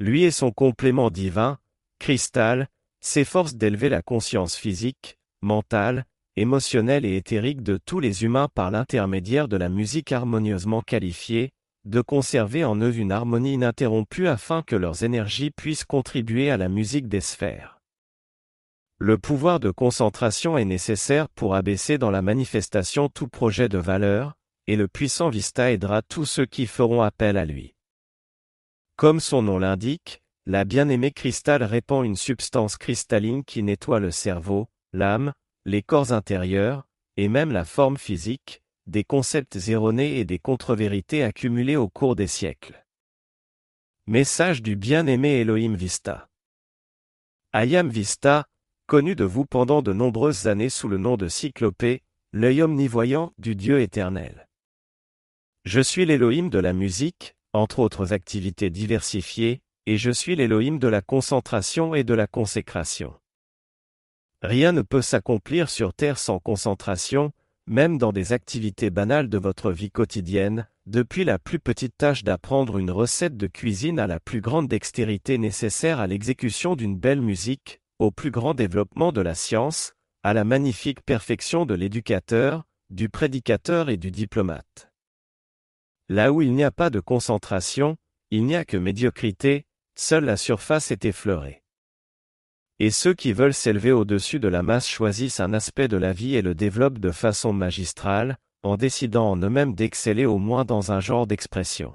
Lui 0.00 0.24
et 0.24 0.30
son 0.30 0.50
complément 0.50 1.10
divin, 1.10 1.58
cristal, 1.98 2.68
s'efforce 3.00 3.54
d'élever 3.54 3.88
la 3.88 4.02
conscience 4.02 4.56
physique, 4.56 5.18
mentale, 5.42 6.04
émotionnelle 6.36 7.04
et 7.04 7.16
éthérique 7.16 7.62
de 7.62 7.78
tous 7.84 8.00
les 8.00 8.24
humains 8.24 8.48
par 8.54 8.70
l'intermédiaire 8.70 9.46
de 9.46 9.56
la 9.56 9.68
musique 9.68 10.10
harmonieusement 10.10 10.80
qualifiée, 10.80 11.52
de 11.84 12.00
conserver 12.00 12.64
en 12.64 12.76
eux 12.76 12.96
une 12.96 13.12
harmonie 13.12 13.54
ininterrompue 13.54 14.26
afin 14.26 14.62
que 14.62 14.74
leurs 14.74 15.04
énergies 15.04 15.50
puissent 15.50 15.84
contribuer 15.84 16.50
à 16.50 16.56
la 16.56 16.68
musique 16.68 17.08
des 17.08 17.20
sphères. 17.20 17.78
Le 18.98 19.18
pouvoir 19.18 19.60
de 19.60 19.70
concentration 19.70 20.56
est 20.56 20.64
nécessaire 20.64 21.28
pour 21.28 21.54
abaisser 21.54 21.98
dans 21.98 22.10
la 22.10 22.22
manifestation 22.22 23.08
tout 23.08 23.28
projet 23.28 23.68
de 23.68 23.78
valeur, 23.78 24.34
et 24.66 24.76
le 24.76 24.88
puissant 24.88 25.28
Vista 25.28 25.70
aidera 25.70 26.00
tous 26.00 26.24
ceux 26.24 26.46
qui 26.46 26.66
feront 26.66 27.02
appel 27.02 27.36
à 27.36 27.44
lui. 27.44 27.73
Comme 28.96 29.18
son 29.18 29.42
nom 29.42 29.58
l'indique, 29.58 30.22
la 30.46 30.64
bien-aimée 30.64 31.10
cristal 31.10 31.64
répand 31.64 32.04
une 32.04 32.14
substance 32.14 32.76
cristalline 32.76 33.42
qui 33.42 33.64
nettoie 33.64 33.98
le 33.98 34.12
cerveau, 34.12 34.68
l'âme, 34.92 35.32
les 35.64 35.82
corps 35.82 36.12
intérieurs, 36.12 36.86
et 37.16 37.28
même 37.28 37.50
la 37.50 37.64
forme 37.64 37.96
physique, 37.96 38.62
des 38.86 39.02
concepts 39.02 39.56
erronés 39.68 40.18
et 40.18 40.24
des 40.24 40.38
contre-vérités 40.38 41.24
accumulées 41.24 41.76
au 41.76 41.88
cours 41.88 42.14
des 42.14 42.28
siècles. 42.28 42.84
Message 44.06 44.62
du 44.62 44.76
bien-aimé 44.76 45.40
Elohim 45.40 45.74
Vista. 45.74 46.28
Ayam 47.52 47.88
Vista, 47.88 48.46
connu 48.86 49.16
de 49.16 49.24
vous 49.24 49.46
pendant 49.46 49.82
de 49.82 49.92
nombreuses 49.92 50.46
années 50.46 50.68
sous 50.68 50.88
le 50.88 50.98
nom 50.98 51.16
de 51.16 51.26
Cyclopée, 51.26 52.02
l'œil 52.32 52.62
omnivoyant 52.62 53.32
du 53.38 53.56
Dieu 53.56 53.80
éternel. 53.80 54.46
Je 55.64 55.80
suis 55.80 56.04
l'Elohim 56.04 56.48
de 56.48 56.58
la 56.58 56.72
musique, 56.74 57.34
entre 57.54 57.78
autres 57.78 58.12
activités 58.12 58.68
diversifiées, 58.68 59.62
et 59.86 59.96
je 59.96 60.10
suis 60.10 60.36
l'Élohim 60.36 60.78
de 60.78 60.88
la 60.88 61.00
concentration 61.00 61.94
et 61.94 62.04
de 62.04 62.14
la 62.14 62.26
consécration. 62.26 63.14
Rien 64.42 64.72
ne 64.72 64.82
peut 64.82 65.02
s'accomplir 65.02 65.70
sur 65.70 65.94
terre 65.94 66.18
sans 66.18 66.38
concentration, 66.38 67.32
même 67.66 67.96
dans 67.96 68.12
des 68.12 68.32
activités 68.32 68.90
banales 68.90 69.30
de 69.30 69.38
votre 69.38 69.72
vie 69.72 69.90
quotidienne, 69.90 70.68
depuis 70.86 71.24
la 71.24 71.38
plus 71.38 71.58
petite 71.58 71.96
tâche 71.96 72.24
d'apprendre 72.24 72.76
une 72.76 72.90
recette 72.90 73.38
de 73.38 73.46
cuisine 73.46 73.98
à 73.98 74.06
la 74.06 74.20
plus 74.20 74.42
grande 74.42 74.68
dextérité 74.68 75.38
nécessaire 75.38 75.98
à 75.98 76.06
l'exécution 76.06 76.76
d'une 76.76 76.98
belle 76.98 77.22
musique, 77.22 77.80
au 77.98 78.10
plus 78.10 78.30
grand 78.30 78.52
développement 78.52 79.12
de 79.12 79.22
la 79.22 79.34
science, 79.34 79.94
à 80.22 80.34
la 80.34 80.44
magnifique 80.44 81.02
perfection 81.02 81.64
de 81.64 81.74
l'éducateur, 81.74 82.64
du 82.90 83.08
prédicateur 83.08 83.88
et 83.88 83.96
du 83.96 84.10
diplomate. 84.10 84.93
Là 86.08 86.32
où 86.32 86.42
il 86.42 86.52
n'y 86.52 86.64
a 86.64 86.70
pas 86.70 86.90
de 86.90 87.00
concentration, 87.00 87.96
il 88.30 88.44
n'y 88.44 88.56
a 88.56 88.64
que 88.64 88.76
médiocrité, 88.76 89.66
seule 89.96 90.24
la 90.24 90.36
surface 90.36 90.90
est 90.90 91.04
effleurée. 91.04 91.62
Et 92.78 92.90
ceux 92.90 93.14
qui 93.14 93.32
veulent 93.32 93.54
s'élever 93.54 93.92
au-dessus 93.92 94.40
de 94.40 94.48
la 94.48 94.62
masse 94.62 94.88
choisissent 94.88 95.40
un 95.40 95.54
aspect 95.54 95.88
de 95.88 95.96
la 95.96 96.12
vie 96.12 96.34
et 96.34 96.42
le 96.42 96.54
développent 96.54 96.98
de 96.98 97.10
façon 97.10 97.52
magistrale, 97.52 98.36
en 98.62 98.76
décidant 98.76 99.30
en 99.30 99.36
eux-mêmes 99.36 99.74
d'exceller 99.74 100.26
au 100.26 100.38
moins 100.38 100.64
dans 100.64 100.90
un 100.90 101.00
genre 101.00 101.26
d'expression. 101.26 101.94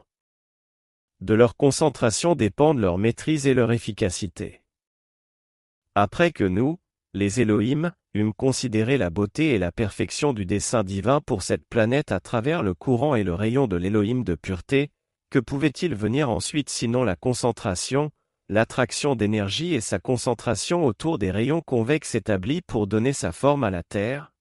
De 1.19 1.33
leur 1.33 1.57
concentration 1.57 2.33
dépendent 2.33 2.79
leur 2.79 2.97
maîtrise 2.97 3.45
et 3.45 3.53
leur 3.53 3.71
efficacité. 3.71 4.63
Après 5.95 6.31
que 6.31 6.45
nous, 6.45 6.79
les 7.13 7.41
Elohim, 7.41 7.91
eûmes 8.13 8.33
considéré 8.33 8.97
la 8.97 9.09
beauté 9.09 9.55
et 9.55 9.57
la 9.57 9.71
perfection 9.71 10.31
du 10.31 10.45
dessein 10.45 10.83
divin 10.83 11.21
pour 11.21 11.41
cette 11.41 11.67
planète 11.67 12.11
à 12.11 12.19
travers 12.19 12.61
le 12.61 12.75
courant 12.75 13.15
et 13.15 13.23
le 13.23 13.33
rayon 13.33 13.67
de 13.67 13.75
l'Elohim 13.75 14.23
de 14.23 14.35
pureté, 14.35 14.91
que 15.31 15.39
pouvait-il 15.39 15.95
venir 15.95 16.29
ensuite 16.29 16.69
sinon 16.69 17.03
la 17.03 17.15
concentration, 17.15 18.11
l'attraction 18.47 19.15
d'énergie 19.15 19.73
et 19.73 19.81
sa 19.81 19.97
concentration 19.97 20.85
autour 20.85 21.17
des 21.17 21.31
rayons 21.31 21.61
convexes 21.61 22.13
établis 22.13 22.61
pour 22.61 22.85
donner 22.85 23.13
sa 23.13 23.31
forme 23.31 23.63
à 23.63 23.71
la 23.71 23.81
Terre? 23.83 24.31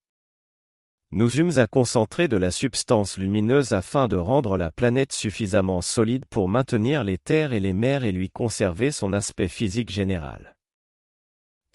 Nous 1.10 1.40
eûmes 1.40 1.58
à 1.58 1.66
concentrer 1.66 2.28
de 2.28 2.36
la 2.36 2.50
substance 2.50 3.16
lumineuse 3.16 3.72
afin 3.72 4.08
de 4.08 4.16
rendre 4.16 4.58
la 4.58 4.70
planète 4.70 5.14
suffisamment 5.14 5.80
solide 5.80 6.26
pour 6.28 6.50
maintenir 6.50 7.02
les 7.02 7.16
terres 7.16 7.54
et 7.54 7.60
les 7.60 7.72
mers 7.72 8.04
et 8.04 8.12
lui 8.12 8.28
conserver 8.28 8.90
son 8.90 9.14
aspect 9.14 9.48
physique 9.48 9.90
général. 9.90 10.57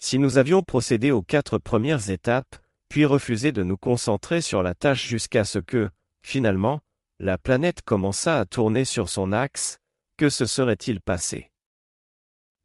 Si 0.06 0.18
nous 0.18 0.36
avions 0.36 0.62
procédé 0.62 1.12
aux 1.12 1.22
quatre 1.22 1.56
premières 1.56 2.10
étapes, 2.10 2.56
puis 2.90 3.06
refusé 3.06 3.52
de 3.52 3.62
nous 3.62 3.78
concentrer 3.78 4.42
sur 4.42 4.62
la 4.62 4.74
tâche 4.74 5.06
jusqu'à 5.06 5.44
ce 5.44 5.58
que, 5.58 5.88
finalement, 6.22 6.82
la 7.20 7.38
planète 7.38 7.80
commença 7.80 8.38
à 8.38 8.44
tourner 8.44 8.84
sur 8.84 9.08
son 9.08 9.32
axe, 9.32 9.78
que 10.18 10.28
se 10.28 10.44
serait-il 10.44 11.00
passé? 11.00 11.50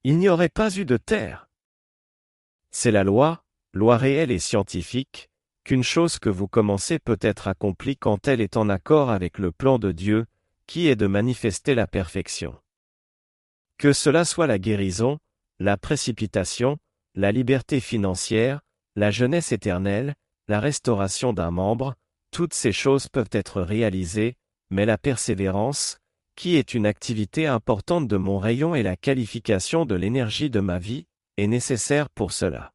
Il 0.04 0.18
n'y 0.18 0.28
aurait 0.28 0.50
pas 0.50 0.76
eu 0.76 0.84
de 0.84 0.98
Terre. 0.98 1.48
C'est 2.72 2.92
la 2.92 3.06
loi, 3.06 3.46
loi 3.72 3.96
réelle 3.96 4.32
et 4.32 4.40
scientifique, 4.40 5.30
qu'une 5.64 5.82
chose 5.82 6.20
que 6.20 6.28
vous 6.28 6.50
commencez 6.50 7.00
peut 7.00 7.20
être 7.22 7.48
accomplie 7.48 7.96
quand 7.96 8.28
elle 8.28 8.42
est 8.42 8.58
en 8.58 8.68
accord 8.68 9.12
avec 9.12 9.38
le 9.38 9.54
plan 9.54 9.80
de 9.80 9.94
Dieu, 9.94 10.26
qui 10.68 10.90
est 10.90 10.98
de 10.98 11.08
manifester 11.08 11.74
la 11.74 11.88
perfection. 11.88 12.60
Que 13.78 13.94
cela 13.94 14.26
soit 14.26 14.46
la 14.46 14.60
guérison, 14.60 15.20
la 15.60 15.78
précipitation, 15.78 16.80
la 17.20 17.34
liberté 17.34 17.82
financière, 17.82 18.62
la 18.96 19.12
jeunesse 19.12 19.52
éternelle, 19.52 20.16
la 20.48 20.62
restauration 20.62 21.34
d'un 21.34 21.52
membre, 21.52 21.96
toutes 22.32 22.54
ces 22.54 22.72
choses 22.72 23.10
peuvent 23.10 23.34
être 23.34 23.62
réalisées, 23.62 24.38
mais 24.70 24.86
la 24.86 24.98
persévérance, 24.98 25.98
qui 26.38 26.56
est 26.56 26.74
une 26.74 26.86
activité 26.86 27.46
importante 27.46 28.08
de 28.08 28.16
mon 28.16 28.40
rayon 28.40 28.74
et 28.74 28.84
la 28.84 28.96
qualification 28.96 29.86
de 29.86 29.96
l'énergie 29.96 30.50
de 30.50 30.62
ma 30.62 30.80
vie, 30.80 31.08
est 31.36 31.48
nécessaire 31.48 32.10
pour 32.10 32.32
cela. 32.32 32.72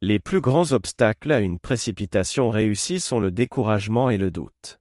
Les 0.00 0.18
plus 0.18 0.40
grands 0.40 0.72
obstacles 0.72 1.30
à 1.30 1.38
une 1.38 1.60
précipitation 1.60 2.50
réussie 2.50 2.98
sont 2.98 3.20
le 3.20 3.30
découragement 3.30 4.10
et 4.10 4.18
le 4.18 4.32
doute. 4.32 4.80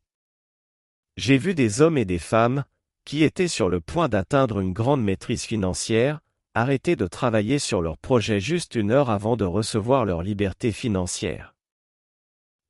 J'ai 1.16 1.38
vu 1.38 1.54
des 1.54 1.82
hommes 1.82 2.00
et 2.00 2.06
des 2.06 2.18
femmes, 2.18 2.66
qui 3.06 3.24
étaient 3.24 3.48
sur 3.48 3.70
le 3.70 3.82
point 3.82 4.10
d'atteindre 4.10 4.62
une 4.62 4.74
grande 4.74 5.04
maîtrise 5.04 5.44
financière, 5.44 6.22
arrêter 6.54 6.96
de 6.96 7.08
travailler 7.08 7.60
sur 7.60 7.82
leur 7.82 7.98
projet 7.98 8.40
juste 8.40 8.76
une 8.76 8.92
heure 8.92 9.10
avant 9.10 9.38
de 9.38 9.46
recevoir 9.46 10.06
leur 10.06 10.22
liberté 10.22 10.72
financière. 10.72 11.56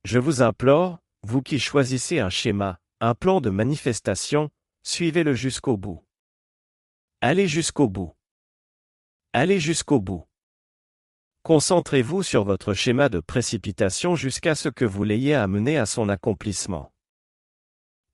Je 0.04 0.18
vous 0.18 0.42
implore, 0.42 0.98
vous 1.22 1.42
qui 1.42 1.58
choisissez 1.58 2.18
un 2.18 2.30
schéma, 2.30 2.78
un 3.00 3.14
plan 3.14 3.40
de 3.40 3.50
manifestation, 3.50 4.50
suivez-le 4.82 5.34
jusqu'au 5.34 5.76
bout. 5.76 6.04
Allez 7.20 7.48
jusqu'au 7.48 7.88
bout. 7.88 8.14
Allez 9.32 9.60
jusqu'au 9.60 10.00
bout. 10.00 10.26
Concentrez-vous 11.44 12.22
sur 12.22 12.44
votre 12.44 12.74
schéma 12.74 13.08
de 13.08 13.18
précipitation 13.18 14.14
jusqu'à 14.14 14.54
ce 14.54 14.68
que 14.68 14.84
vous 14.84 15.02
l'ayez 15.02 15.34
amené 15.34 15.76
à 15.76 15.86
son 15.86 16.08
accomplissement. 16.08 16.92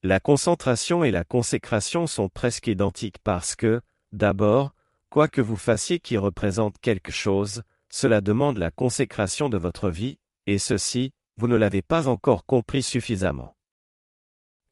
La 0.02 0.20
concentration 0.20 1.04
et 1.04 1.10
la 1.10 1.24
consécration 1.24 2.06
sont 2.06 2.28
presque 2.28 2.68
identiques 2.68 3.18
parce 3.24 3.56
que, 3.56 3.82
d'abord, 4.12 4.74
quoi 5.10 5.28
que 5.28 5.40
vous 5.40 5.56
fassiez 5.56 6.00
qui 6.00 6.16
représente 6.16 6.78
quelque 6.80 7.12
chose, 7.12 7.62
cela 7.90 8.20
demande 8.20 8.58
la 8.58 8.70
consécration 8.70 9.48
de 9.48 9.58
votre 9.58 9.90
vie, 9.90 10.18
et 10.46 10.58
ceci, 10.58 11.12
vous 11.36 11.48
ne 11.48 11.56
l'avez 11.56 11.82
pas 11.82 12.08
encore 12.08 12.44
compris 12.44 12.82
suffisamment. 12.82 13.56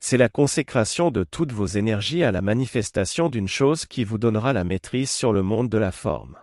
C'est 0.00 0.18
la 0.18 0.28
consécration 0.28 1.10
de 1.10 1.24
toutes 1.24 1.52
vos 1.52 1.66
énergies 1.66 2.22
à 2.22 2.32
la 2.32 2.42
manifestation 2.42 3.28
d'une 3.28 3.48
chose 3.48 3.86
qui 3.86 4.04
vous 4.04 4.18
donnera 4.18 4.52
la 4.52 4.64
maîtrise 4.64 5.10
sur 5.10 5.32
le 5.32 5.42
monde 5.42 5.68
de 5.68 5.78
la 5.78 5.92
forme. 5.92 6.38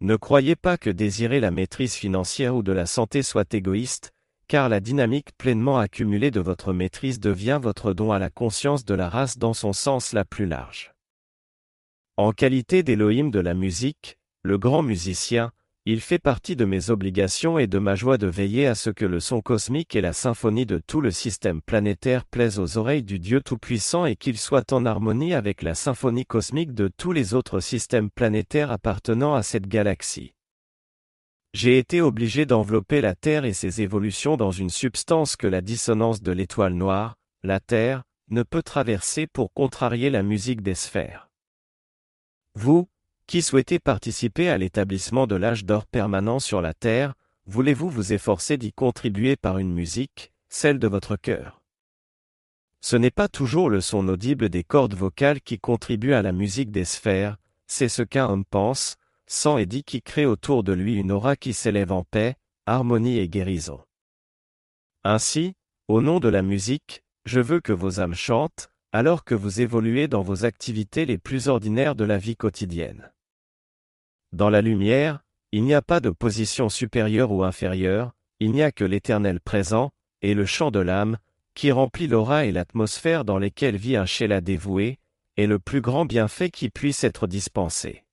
Ne 0.00 0.16
croyez 0.16 0.56
pas 0.56 0.78
que 0.78 0.88
désirer 0.88 1.40
la 1.40 1.50
maîtrise 1.50 1.94
financière 1.94 2.54
ou 2.54 2.62
de 2.62 2.72
la 2.72 2.86
santé 2.86 3.22
soit 3.22 3.52
égoïste, 3.52 4.12
car 4.48 4.68
la 4.68 4.80
dynamique 4.80 5.36
pleinement 5.36 5.78
accumulée 5.78 6.30
de 6.30 6.40
votre 6.40 6.72
maîtrise 6.72 7.20
devient 7.20 7.60
votre 7.62 7.92
don 7.92 8.10
à 8.10 8.18
la 8.18 8.30
conscience 8.30 8.84
de 8.84 8.94
la 8.94 9.08
race 9.08 9.36
dans 9.36 9.54
son 9.54 9.72
sens 9.72 10.12
la 10.12 10.24
plus 10.24 10.46
large. 10.46 10.89
En 12.20 12.32
qualité 12.32 12.82
d'Élohim 12.82 13.30
de 13.30 13.40
la 13.40 13.54
musique, 13.54 14.18
le 14.42 14.58
grand 14.58 14.82
musicien, 14.82 15.52
il 15.86 16.02
fait 16.02 16.18
partie 16.18 16.54
de 16.54 16.66
mes 16.66 16.90
obligations 16.90 17.58
et 17.58 17.66
de 17.66 17.78
ma 17.78 17.94
joie 17.94 18.18
de 18.18 18.26
veiller 18.26 18.66
à 18.66 18.74
ce 18.74 18.90
que 18.90 19.06
le 19.06 19.20
son 19.20 19.40
cosmique 19.40 19.96
et 19.96 20.02
la 20.02 20.12
symphonie 20.12 20.66
de 20.66 20.76
tout 20.86 21.00
le 21.00 21.12
système 21.12 21.62
planétaire 21.62 22.26
plaisent 22.26 22.58
aux 22.58 22.76
oreilles 22.76 23.04
du 23.04 23.18
Dieu 23.18 23.40
Tout-Puissant 23.40 24.04
et 24.04 24.16
qu'il 24.16 24.36
soit 24.36 24.70
en 24.74 24.84
harmonie 24.84 25.32
avec 25.32 25.62
la 25.62 25.74
symphonie 25.74 26.26
cosmique 26.26 26.74
de 26.74 26.90
tous 26.94 27.12
les 27.12 27.32
autres 27.32 27.60
systèmes 27.60 28.10
planétaires 28.10 28.70
appartenant 28.70 29.34
à 29.34 29.42
cette 29.42 29.66
galaxie. 29.66 30.34
J'ai 31.54 31.78
été 31.78 32.02
obligé 32.02 32.44
d'envelopper 32.44 33.00
la 33.00 33.14
Terre 33.14 33.46
et 33.46 33.54
ses 33.54 33.80
évolutions 33.80 34.36
dans 34.36 34.50
une 34.50 34.68
substance 34.68 35.36
que 35.36 35.46
la 35.46 35.62
dissonance 35.62 36.20
de 36.20 36.32
l'étoile 36.32 36.74
noire, 36.74 37.16
la 37.42 37.60
Terre, 37.60 38.02
ne 38.28 38.42
peut 38.42 38.62
traverser 38.62 39.26
pour 39.26 39.54
contrarier 39.54 40.10
la 40.10 40.22
musique 40.22 40.60
des 40.60 40.74
sphères. 40.74 41.29
Vous, 42.54 42.88
qui 43.26 43.42
souhaitez 43.42 43.78
participer 43.78 44.48
à 44.48 44.58
l'établissement 44.58 45.26
de 45.26 45.36
l'âge 45.36 45.64
d'or 45.64 45.86
permanent 45.86 46.40
sur 46.40 46.60
la 46.60 46.74
Terre, 46.74 47.14
voulez-vous 47.46 47.88
vous 47.88 48.12
efforcer 48.12 48.56
d'y 48.56 48.72
contribuer 48.72 49.36
par 49.36 49.58
une 49.58 49.72
musique, 49.72 50.32
celle 50.48 50.78
de 50.78 50.88
votre 50.88 51.16
cœur? 51.16 51.62
Ce 52.80 52.96
n'est 52.96 53.10
pas 53.10 53.28
toujours 53.28 53.70
le 53.70 53.80
son 53.80 54.08
audible 54.08 54.48
des 54.48 54.64
cordes 54.64 54.94
vocales 54.94 55.40
qui 55.40 55.58
contribue 55.58 56.12
à 56.12 56.22
la 56.22 56.32
musique 56.32 56.70
des 56.70 56.84
sphères, 56.84 57.36
c'est 57.66 57.88
ce 57.88 58.02
qu'un 58.02 58.28
homme 58.28 58.44
pense, 58.44 58.96
sent 59.26 59.62
et 59.62 59.66
dit 59.66 59.84
qui 59.84 60.02
crée 60.02 60.26
autour 60.26 60.64
de 60.64 60.72
lui 60.72 60.96
une 60.96 61.12
aura 61.12 61.36
qui 61.36 61.52
s'élève 61.52 61.92
en 61.92 62.02
paix, 62.02 62.36
harmonie 62.66 63.18
et 63.18 63.28
guérison. 63.28 63.80
Ainsi, 65.04 65.54
au 65.86 66.02
nom 66.02 66.18
de 66.18 66.28
la 66.28 66.42
musique, 66.42 67.04
je 67.26 67.40
veux 67.40 67.60
que 67.60 67.72
vos 67.72 68.00
âmes 68.00 68.14
chantent, 68.14 68.69
alors 68.92 69.24
que 69.24 69.34
vous 69.34 69.60
évoluez 69.60 70.08
dans 70.08 70.22
vos 70.22 70.44
activités 70.44 71.06
les 71.06 71.18
plus 71.18 71.48
ordinaires 71.48 71.94
de 71.94 72.04
la 72.04 72.18
vie 72.18 72.36
quotidienne. 72.36 73.12
Dans 74.32 74.50
la 74.50 74.62
lumière, 74.62 75.20
il 75.52 75.64
n'y 75.64 75.74
a 75.74 75.82
pas 75.82 76.00
de 76.00 76.10
position 76.10 76.68
supérieure 76.68 77.32
ou 77.32 77.44
inférieure, 77.44 78.12
il 78.38 78.52
n'y 78.52 78.62
a 78.62 78.72
que 78.72 78.84
l'éternel 78.84 79.40
présent, 79.40 79.90
et 80.22 80.34
le 80.34 80.46
chant 80.46 80.70
de 80.70 80.80
l'âme, 80.80 81.18
qui 81.54 81.72
remplit 81.72 82.06
l'aura 82.06 82.46
et 82.46 82.52
l'atmosphère 82.52 83.24
dans 83.24 83.38
lesquelles 83.38 83.76
vit 83.76 83.96
un 83.96 84.06
Sheila 84.06 84.40
dévoué, 84.40 84.98
est 85.36 85.46
le 85.46 85.58
plus 85.58 85.80
grand 85.80 86.04
bienfait 86.04 86.50
qui 86.50 86.70
puisse 86.70 87.04
être 87.04 87.26
dispensé. 87.26 88.04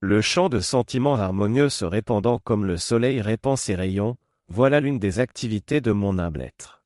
Le 0.00 0.20
chant 0.20 0.48
de 0.48 0.60
sentiments 0.60 1.16
harmonieux 1.16 1.68
se 1.68 1.84
répandant 1.84 2.38
comme 2.38 2.64
le 2.64 2.76
soleil 2.76 3.20
répand 3.20 3.56
ses 3.58 3.74
rayons, 3.74 4.16
voilà 4.48 4.80
l'une 4.80 4.98
des 4.98 5.18
activités 5.18 5.80
de 5.80 5.92
mon 5.92 6.18
humble 6.18 6.42
être. 6.42 6.77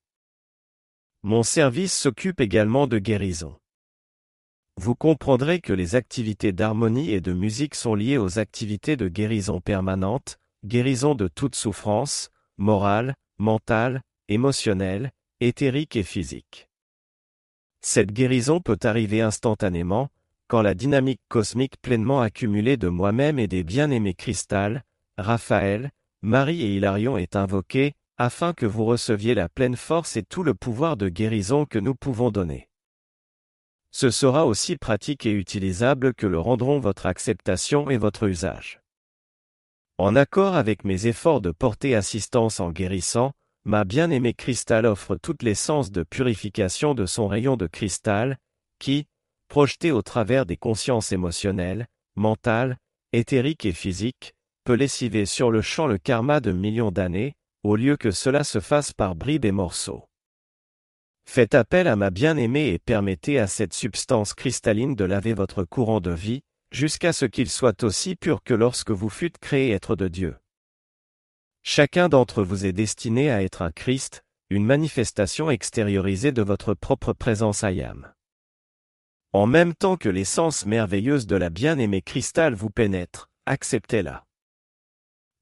Mon 1.24 1.44
service 1.44 1.96
s'occupe 1.96 2.40
également 2.40 2.88
de 2.88 2.98
guérison. 2.98 3.54
Vous 4.76 4.96
comprendrez 4.96 5.60
que 5.60 5.72
les 5.72 5.94
activités 5.94 6.50
d'harmonie 6.50 7.12
et 7.12 7.20
de 7.20 7.32
musique 7.32 7.76
sont 7.76 7.94
liées 7.94 8.18
aux 8.18 8.40
activités 8.40 8.96
de 8.96 9.06
guérison 9.06 9.60
permanente, 9.60 10.38
guérison 10.64 11.14
de 11.14 11.28
toute 11.28 11.54
souffrance, 11.54 12.30
morale, 12.58 13.14
mentale, 13.38 14.02
émotionnelle, 14.28 15.12
éthérique 15.38 15.94
et 15.94 16.02
physique. 16.02 16.68
Cette 17.82 18.10
guérison 18.10 18.58
peut 18.58 18.78
arriver 18.82 19.20
instantanément, 19.20 20.08
quand 20.48 20.62
la 20.62 20.74
dynamique 20.74 21.20
cosmique 21.28 21.80
pleinement 21.80 22.20
accumulée 22.20 22.76
de 22.76 22.88
moi-même 22.88 23.38
et 23.38 23.46
des 23.46 23.62
bien-aimés 23.62 24.14
cristal, 24.14 24.82
Raphaël, 25.18 25.92
Marie 26.22 26.62
et 26.62 26.74
Hilarion 26.74 27.16
est 27.16 27.36
invoquée, 27.36 27.94
afin 28.22 28.52
que 28.52 28.66
vous 28.66 28.84
receviez 28.84 29.34
la 29.34 29.48
pleine 29.48 29.74
force 29.74 30.16
et 30.16 30.22
tout 30.22 30.44
le 30.44 30.54
pouvoir 30.54 30.96
de 30.96 31.08
guérison 31.08 31.66
que 31.66 31.80
nous 31.80 31.96
pouvons 31.96 32.30
donner. 32.30 32.68
Ce 33.90 34.10
sera 34.10 34.46
aussi 34.46 34.76
pratique 34.76 35.26
et 35.26 35.32
utilisable 35.32 36.14
que 36.14 36.28
le 36.28 36.38
rendront 36.38 36.78
votre 36.78 37.06
acceptation 37.06 37.90
et 37.90 37.96
votre 37.96 38.28
usage. 38.28 38.80
En 39.98 40.14
accord 40.14 40.54
avec 40.54 40.84
mes 40.84 41.08
efforts 41.08 41.40
de 41.40 41.50
porter 41.50 41.96
assistance 41.96 42.60
en 42.60 42.70
guérissant, 42.70 43.32
ma 43.64 43.82
bien-aimée 43.82 44.34
cristal 44.34 44.86
offre 44.86 45.16
toutes 45.16 45.42
les 45.42 45.56
sens 45.56 45.90
de 45.90 46.04
purification 46.04 46.94
de 46.94 47.06
son 47.06 47.26
rayon 47.26 47.56
de 47.56 47.66
cristal, 47.66 48.38
qui, 48.78 49.08
projeté 49.48 49.90
au 49.90 50.02
travers 50.02 50.46
des 50.46 50.56
consciences 50.56 51.10
émotionnelles, 51.10 51.88
mentales, 52.14 52.78
éthériques 53.12 53.66
et 53.66 53.72
physiques, 53.72 54.32
peut 54.62 54.74
lessiver 54.74 55.26
sur 55.26 55.50
le 55.50 55.60
champ 55.60 55.88
le 55.88 55.98
karma 55.98 56.38
de 56.38 56.52
millions 56.52 56.92
d'années, 56.92 57.34
au 57.62 57.76
lieu 57.76 57.96
que 57.96 58.10
cela 58.10 58.44
se 58.44 58.60
fasse 58.60 58.92
par 58.92 59.14
bribes 59.14 59.44
et 59.44 59.52
morceaux. 59.52 60.08
Faites 61.24 61.54
appel 61.54 61.86
à 61.86 61.96
ma 61.96 62.10
bien-aimée 62.10 62.68
et 62.68 62.78
permettez 62.78 63.38
à 63.38 63.46
cette 63.46 63.72
substance 63.72 64.34
cristalline 64.34 64.96
de 64.96 65.04
laver 65.04 65.34
votre 65.34 65.64
courant 65.64 66.00
de 66.00 66.10
vie, 66.10 66.42
jusqu'à 66.72 67.12
ce 67.12 67.24
qu'il 67.24 67.48
soit 67.48 67.84
aussi 67.84 68.16
pur 68.16 68.42
que 68.42 68.54
lorsque 68.54 68.90
vous 68.90 69.08
fûtes 69.08 69.38
créé 69.38 69.70
être 69.70 69.94
de 69.94 70.08
Dieu. 70.08 70.36
Chacun 71.62 72.08
d'entre 72.08 72.42
vous 72.42 72.66
est 72.66 72.72
destiné 72.72 73.30
à 73.30 73.42
être 73.42 73.62
un 73.62 73.70
Christ, 73.70 74.24
une 74.50 74.64
manifestation 74.64 75.50
extériorisée 75.50 76.32
de 76.32 76.42
votre 76.42 76.74
propre 76.74 77.12
présence 77.12 77.62
ayam. 77.62 78.12
En 79.32 79.46
même 79.46 79.74
temps 79.74 79.96
que 79.96 80.08
l'essence 80.08 80.66
merveilleuse 80.66 81.26
de 81.26 81.36
la 81.36 81.48
bien-aimée 81.50 82.02
cristal 82.02 82.54
vous 82.54 82.68
pénètre, 82.68 83.30
acceptez-la. 83.46 84.24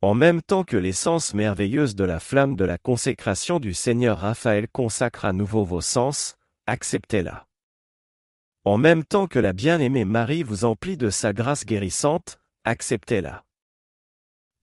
En 0.03 0.15
même 0.15 0.41
temps 0.41 0.65
que 0.65 0.79
l'essence 0.79 1.35
merveilleuse 1.35 1.95
de 1.95 2.05
la 2.05 2.21
flamme 2.21 2.57
de 2.57 2.65
la 2.65 2.79
consécration 2.79 3.61
du 3.61 3.75
Seigneur 3.75 4.19
Raphaël 4.19 4.67
consacre 4.67 5.27
à 5.27 5.35
nouveau 5.35 5.63
vos 5.63 5.83
sens, 5.83 6.37
acceptez-la. 6.67 7.47
En 8.65 8.79
même 8.79 9.05
temps 9.05 9.27
que 9.27 9.39
la 9.39 9.53
bien-aimée 9.53 10.07
Marie 10.07 10.43
vous 10.43 10.65
emplit 10.65 10.97
de 10.97 11.11
sa 11.11 11.35
grâce 11.35 11.67
guérissante, 11.67 12.39
acceptez-la. 12.65 13.45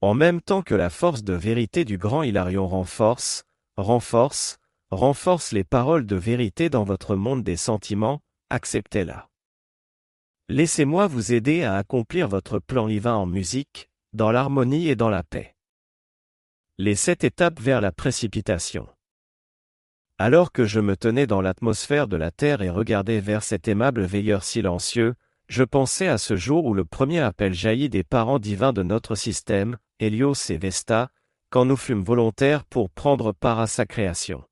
En 0.00 0.14
même 0.14 0.40
temps 0.40 0.62
que 0.62 0.74
la 0.74 0.90
force 0.90 1.22
de 1.22 1.34
vérité 1.34 1.84
du 1.84 1.98
grand 1.98 2.24
Hilarion 2.24 2.66
renforce, 2.66 3.44
renforce, 3.76 4.58
renforce 4.90 5.52
les 5.52 5.64
paroles 5.64 6.06
de 6.06 6.16
vérité 6.16 6.68
dans 6.68 6.82
votre 6.82 7.14
monde 7.14 7.44
des 7.44 7.56
sentiments, 7.56 8.20
acceptez-la. 8.50 9.28
Laissez-moi 10.48 11.06
vous 11.06 11.32
aider 11.32 11.62
à 11.62 11.76
accomplir 11.76 12.26
votre 12.26 12.58
plan 12.58 12.88
divin 12.88 13.14
en 13.14 13.26
musique, 13.26 13.88
dans 14.12 14.32
l'harmonie 14.32 14.88
et 14.88 14.96
dans 14.96 15.10
la 15.10 15.22
paix. 15.22 15.54
Les 16.78 16.94
sept 16.94 17.24
étapes 17.24 17.60
vers 17.60 17.80
la 17.80 17.92
précipitation. 17.92 18.88
Alors 20.18 20.50
que 20.50 20.64
je 20.64 20.80
me 20.80 20.96
tenais 20.96 21.26
dans 21.26 21.40
l'atmosphère 21.40 22.08
de 22.08 22.16
la 22.16 22.30
Terre 22.30 22.62
et 22.62 22.70
regardais 22.70 23.20
vers 23.20 23.42
cet 23.42 23.68
aimable 23.68 24.02
veilleur 24.02 24.42
silencieux, 24.42 25.14
je 25.48 25.62
pensais 25.62 26.08
à 26.08 26.18
ce 26.18 26.36
jour 26.36 26.64
où 26.66 26.74
le 26.74 26.84
premier 26.84 27.20
appel 27.20 27.54
jaillit 27.54 27.88
des 27.88 28.02
parents 28.02 28.38
divins 28.38 28.72
de 28.72 28.82
notre 28.82 29.14
système, 29.14 29.78
Hélios 30.00 30.50
et 30.50 30.56
Vesta, 30.56 31.10
quand 31.50 31.64
nous 31.64 31.76
fûmes 31.76 32.02
volontaires 32.02 32.64
pour 32.64 32.90
prendre 32.90 33.32
part 33.32 33.58
à 33.58 33.66
sa 33.66 33.86
création. 33.86 34.44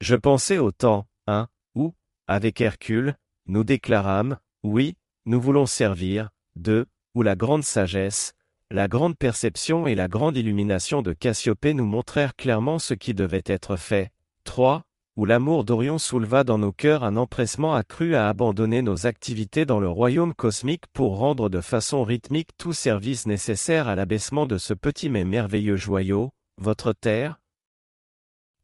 Je 0.00 0.16
pensais 0.16 0.58
au 0.58 0.70
temps, 0.72 1.06
hein, 1.26 1.48
où, 1.74 1.94
avec 2.26 2.60
Hercule, 2.60 3.16
nous 3.46 3.64
déclarâmes, 3.64 4.38
oui, 4.62 4.96
nous 5.26 5.40
voulons 5.40 5.66
servir, 5.66 6.30
deux, 6.56 6.86
où 7.14 7.22
la 7.22 7.36
grande 7.36 7.64
sagesse, 7.64 8.34
la 8.70 8.88
grande 8.88 9.16
perception 9.16 9.86
et 9.86 9.94
la 9.94 10.08
grande 10.08 10.36
illumination 10.36 11.00
de 11.00 11.12
Cassiopée 11.12 11.74
nous 11.74 11.84
montrèrent 11.84 12.34
clairement 12.34 12.78
ce 12.78 12.94
qui 12.94 13.14
devait 13.14 13.42
être 13.46 13.76
fait, 13.76 14.10
3. 14.44 14.82
Où 15.16 15.26
l'amour 15.26 15.62
d'Orion 15.62 15.98
souleva 15.98 16.42
dans 16.42 16.58
nos 16.58 16.72
cœurs 16.72 17.04
un 17.04 17.16
empressement 17.16 17.76
accru 17.76 18.16
à 18.16 18.28
abandonner 18.28 18.82
nos 18.82 19.06
activités 19.06 19.64
dans 19.64 19.78
le 19.78 19.88
royaume 19.88 20.34
cosmique 20.34 20.88
pour 20.92 21.18
rendre 21.18 21.48
de 21.48 21.60
façon 21.60 22.02
rythmique 22.02 22.50
tout 22.58 22.72
service 22.72 23.24
nécessaire 23.26 23.86
à 23.86 23.94
l'abaissement 23.94 24.46
de 24.46 24.58
ce 24.58 24.74
petit 24.74 25.10
mais 25.10 25.24
merveilleux 25.24 25.76
joyau, 25.76 26.32
votre 26.58 26.92
terre. 26.92 27.38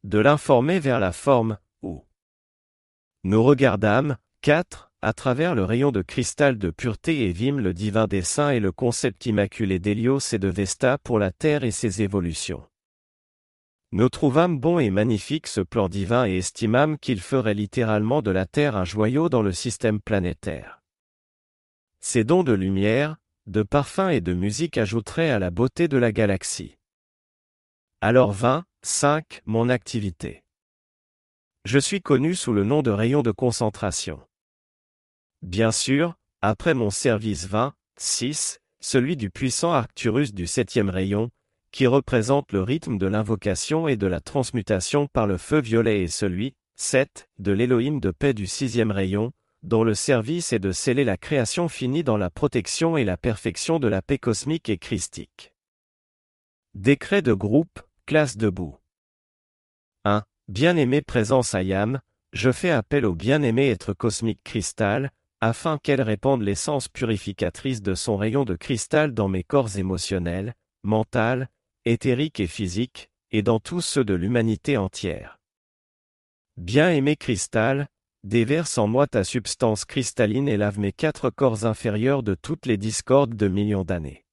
De 0.03 0.19
l'informer 0.19 0.81
vers 0.81 0.99
la 0.99 1.13
forme, 1.13 1.57
où 1.83 2.05
nous 3.23 3.45
regardâmes, 3.45 4.17
4 4.41 4.90
à 5.03 5.13
travers 5.15 5.55
le 5.55 5.65
rayon 5.65 5.93
de 5.93 6.03
cristal 6.03 6.59
de 6.59 6.71
pureté 6.71 7.25
et 7.27 7.33
vîmes 7.33 7.61
le 7.61 7.73
divin 7.73 8.07
dessein 8.07 8.51
et 8.51 8.61
le 8.61 8.71
concept 8.71 9.25
immaculé 9.25 9.79
d'Hélios 9.79 10.33
et 10.33 10.39
de 10.39 10.49
Vesta 10.49 10.99
pour 10.99 11.19
la 11.19 11.33
Terre 11.33 11.65
et 11.65 11.71
ses 11.71 12.03
évolutions. 12.03 12.67
Nous 13.93 14.09
trouvâmes 14.09 14.59
bon 14.59 14.79
et 14.79 14.91
magnifique 14.91 15.47
ce 15.47 15.61
plan 15.61 15.89
divin 15.89 16.27
et 16.27 16.37
estimâmes 16.37 16.99
qu'il 16.99 17.21
ferait 17.21 17.55
littéralement 17.55 18.23
de 18.23 18.31
la 18.31 18.47
Terre 18.47 18.77
un 18.77 18.85
joyau 18.85 19.29
dans 19.29 19.43
le 19.43 19.53
système 19.53 20.01
planétaire. 20.01 20.83
Ces 22.01 22.23
dons 22.23 22.45
de 22.45 22.53
lumière, 22.53 23.17
de 23.47 23.63
parfum 23.63 24.11
et 24.11 24.21
de 24.21 24.33
musique 24.33 24.79
ajouteraient 24.79 25.31
à 25.31 25.39
la 25.39 25.51
beauté 25.51 25.89
de 25.89 25.97
la 25.97 26.13
galaxie. 26.13 26.77
Alors 28.01 28.33
20, 28.33 28.65
5. 28.83 29.43
Mon 29.45 29.69
activité. 29.69 30.45
Je 31.65 31.79
suis 31.79 32.01
connu 32.01 32.35
sous 32.35 32.53
le 32.53 32.65
nom 32.65 32.83
de 32.83 32.91
rayon 32.91 33.23
de 33.23 33.33
concentration. 33.33 34.21
Bien 35.43 35.73
sûr, 35.73 36.15
après 36.43 36.75
mon 36.75 36.91
service 36.91 37.47
20, 37.47 37.75
6, 37.97 38.61
celui 38.81 39.17
du 39.17 39.31
puissant 39.31 39.73
Arcturus 39.73 40.35
du 40.35 40.47
septième 40.47 40.91
rayon, 40.91 41.31
qui 41.73 41.87
représente 41.87 42.53
le 42.53 42.63
rythme 42.63 42.99
de 42.99 43.07
l'invocation 43.07 43.89
et 43.89 43.97
de 43.97 44.07
la 44.07 44.21
transmutation 44.21 45.07
par 45.07 45.27
le 45.27 45.39
feu 45.39 45.61
violet 45.61 46.03
et 46.03 46.09
celui, 46.09 46.55
7, 46.77 47.29
de 47.39 47.53
l'Élohim 47.53 48.01
de 48.01 48.11
paix 48.11 48.35
du 48.35 48.47
sixième 48.47 48.91
rayon, 48.91 49.33
dont 49.63 49.85
le 49.85 49.95
service 49.95 50.53
est 50.53 50.59
de 50.59 50.73
sceller 50.73 51.05
la 51.05 51.17
création 51.17 51.69
finie 51.69 52.05
dans 52.05 52.17
la 52.17 52.31
protection 52.31 52.97
et 52.97 53.05
la 53.05 53.17
perfection 53.17 53.79
de 53.79 53.89
la 53.89 54.03
paix 54.03 54.19
cosmique 54.19 54.69
et 54.69 54.79
christique. 54.79 55.55
Décret 56.75 57.23
de 57.23 57.33
groupe, 57.33 57.81
classe 58.07 58.37
debout. 58.37 58.77
1. 60.05 60.23
Bien-aimé 60.49 61.03
présence 61.03 61.55
Ayam, 61.55 62.01
je 62.33 62.53
fais 62.53 62.71
appel 62.71 63.05
au 63.05 63.15
bien-aimé 63.15 63.71
être 63.71 63.93
cosmique 63.93 64.43
cristal, 64.45 65.11
afin 65.41 65.79
qu'elle 65.79 66.03
répande 66.03 66.43
l'essence 66.43 66.89
purificatrice 66.89 67.83
de 67.83 67.95
son 67.95 68.17
rayon 68.17 68.45
de 68.45 68.55
cristal 68.55 69.15
dans 69.15 69.29
mes 69.29 69.43
corps 69.43 69.79
émotionnels, 69.79 70.55
mental, 70.83 71.49
éthérique 71.85 72.41
et 72.41 72.47
physique, 72.47 73.11
et 73.31 73.43
dans 73.43 73.61
tous 73.61 73.81
ceux 73.81 74.05
de 74.05 74.15
l'humanité 74.15 74.77
entière. 74.77 75.39
Bien-aimé 76.57 77.17
cristal, 77.17 77.89
déverse 78.23 78.77
en 78.77 78.87
moi 78.87 79.07
ta 79.07 79.25
substance 79.25 79.85
cristalline 79.85 80.49
et 80.49 80.57
lave 80.57 80.79
mes 80.79 80.93
quatre 80.93 81.31
corps 81.31 81.65
inférieurs 81.65 82.23
de 82.23 82.35
toutes 82.35 82.67
les 82.67 82.77
discordes 82.77 83.35
de 83.35 83.49
millions 83.49 83.85
d'années. 83.85 84.27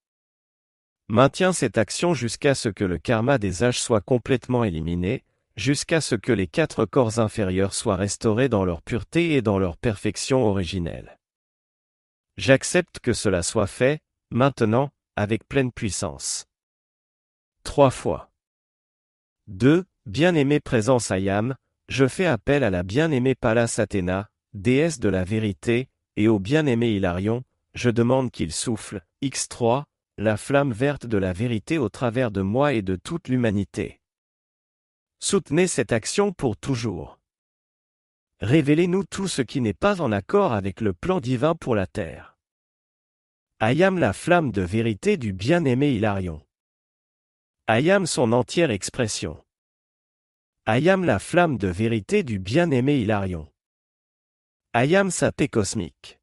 Maintiens 1.08 1.54
cette 1.54 1.78
action 1.78 2.13
jusqu'à 2.13 2.54
ce 2.54 2.67
que 2.67 2.84
le 2.84 2.98
karma 2.98 3.38
des 3.38 3.63
âges 3.63 3.80
soit 3.80 4.02
complètement 4.02 4.65
éliminé, 4.65 5.24
jusqu'à 5.58 6.02
ce 6.02 6.15
que 6.15 6.32
les 6.32 6.48
quatre 6.48 6.86
corps 6.86 7.20
inférieurs 7.20 7.74
soient 7.74 7.96
restaurés 7.96 8.48
dans 8.48 8.63
leur 8.63 8.82
pureté 8.82 9.34
et 9.34 9.41
dans 9.41 9.60
leur 9.60 9.76
perfection 9.76 10.46
originelle. 10.46 11.17
J'accepte 12.38 13.00
que 13.00 13.13
cela 13.13 13.41
soit 13.41 13.67
fait, 13.67 14.00
maintenant, 14.30 14.91
avec 15.15 15.48
pleine 15.48 15.72
puissance. 15.72 16.46
Trois 17.63 17.89
fois. 17.89 18.32
2. 19.48 19.84
Bien-aimée 20.06 20.60
présence 20.60 21.12
Ayam, 21.12 21.56
je 21.89 22.08
fais 22.08 22.28
appel 22.28 22.63
à 22.63 22.70
la 22.70 22.84
bien-aimée 22.84 23.36
Pallas 23.36 23.76
Athéna, 23.80 24.30
déesse 24.54 25.00
de 25.00 25.10
la 25.10 25.24
vérité, 25.24 25.89
et 26.15 26.28
au 26.28 26.39
bien-aimé 26.39 26.91
Hilarion, 26.91 27.43
je 27.74 27.89
demande 27.89 28.32
qu'il 28.32 28.52
souffle, 28.52 29.04
X3, 29.24 29.84
la 30.17 30.38
flamme 30.38 30.72
verte 30.72 31.06
de 31.06 31.17
la 31.17 31.34
vérité 31.34 31.78
au 31.78 31.89
travers 31.89 32.32
de 32.32 32.41
moi 32.41 32.74
et 32.74 32.82
de 32.82 32.96
toute 32.96 33.28
l'humanité. 33.28 34.00
Soutenez 35.19 35.67
cette 35.67 35.91
action 35.91 36.32
pour 36.32 36.58
toujours. 36.58 37.19
Révélez-nous 38.39 39.03
tout 39.03 39.27
ce 39.27 39.41
qui 39.41 39.62
n'est 39.62 39.73
pas 39.73 39.99
en 39.99 40.12
accord 40.12 40.53
avec 40.53 40.80
le 40.80 40.93
plan 40.93 41.19
divin 41.19 41.56
pour 41.56 41.73
la 41.73 41.88
terre. 41.88 42.38
Ayam 43.60 43.97
la 43.97 44.13
flamme 44.13 44.51
de 44.51 44.62
vérité 44.62 45.17
du 45.17 45.34
bien-aimé 45.34 45.91
Hilarion. 45.91 46.45
Ayam 47.65 48.06
son 48.06 48.32
entière 48.32 48.69
expression. 48.69 49.43
Ayam 50.67 51.03
la 51.03 51.17
flamme 51.17 51.58
de 51.58 51.67
vérité 51.67 52.21
du 52.23 52.38
bien-aimé 52.38 52.99
Hilarion. 52.99 53.51
Ayam 54.73 55.10
sa 55.10 55.32
paix 55.32 55.47
cosmique. 55.47 56.19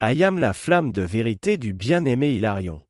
Ayam 0.00 0.38
la 0.38 0.54
flamme 0.54 0.92
de 0.92 1.02
vérité 1.02 1.58
du 1.58 1.74
bien-aimé 1.74 2.32
Hilarion. 2.32 2.82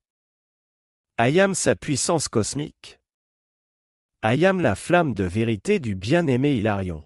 Ayam 1.19 1.55
sa 1.55 1.75
puissance 1.75 2.29
cosmique. 2.29 3.01
Ayam 4.29 4.61
la 4.61 4.75
flamme 4.75 5.15
de 5.15 5.23
vérité 5.23 5.79
du 5.79 5.95
bien-aimé 5.95 6.57
Hilarion. 6.57 7.05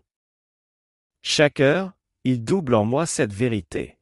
Chaque 1.20 1.60
heure, 1.60 1.92
il 2.24 2.42
double 2.44 2.74
en 2.74 2.86
moi 2.86 3.04
cette 3.04 3.34
vérité. 3.34 3.98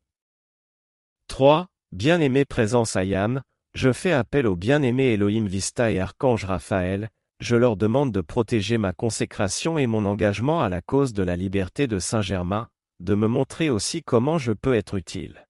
3. 1.26 1.66
Bien-aimé 1.90 2.44
présence 2.44 2.94
Ayam, 2.94 3.42
je 3.74 3.92
fais 3.92 4.12
appel 4.12 4.46
au 4.46 4.54
bien-aimé 4.54 5.14
Elohim 5.14 5.46
Vista 5.46 5.90
et 5.90 5.98
Archange 5.98 6.44
Raphaël, 6.44 7.08
je 7.40 7.56
leur 7.56 7.76
demande 7.76 8.12
de 8.12 8.20
protéger 8.20 8.78
ma 8.78 8.92
consécration 8.92 9.78
et 9.78 9.88
mon 9.88 10.04
engagement 10.04 10.62
à 10.62 10.68
la 10.68 10.80
cause 10.80 11.12
de 11.12 11.24
la 11.24 11.34
liberté 11.34 11.88
de 11.88 11.98
Saint-Germain, 11.98 12.68
de 13.00 13.16
me 13.16 13.26
montrer 13.26 13.68
aussi 13.68 14.04
comment 14.04 14.38
je 14.38 14.52
peux 14.52 14.76
être 14.76 14.94
utile. 14.94 15.44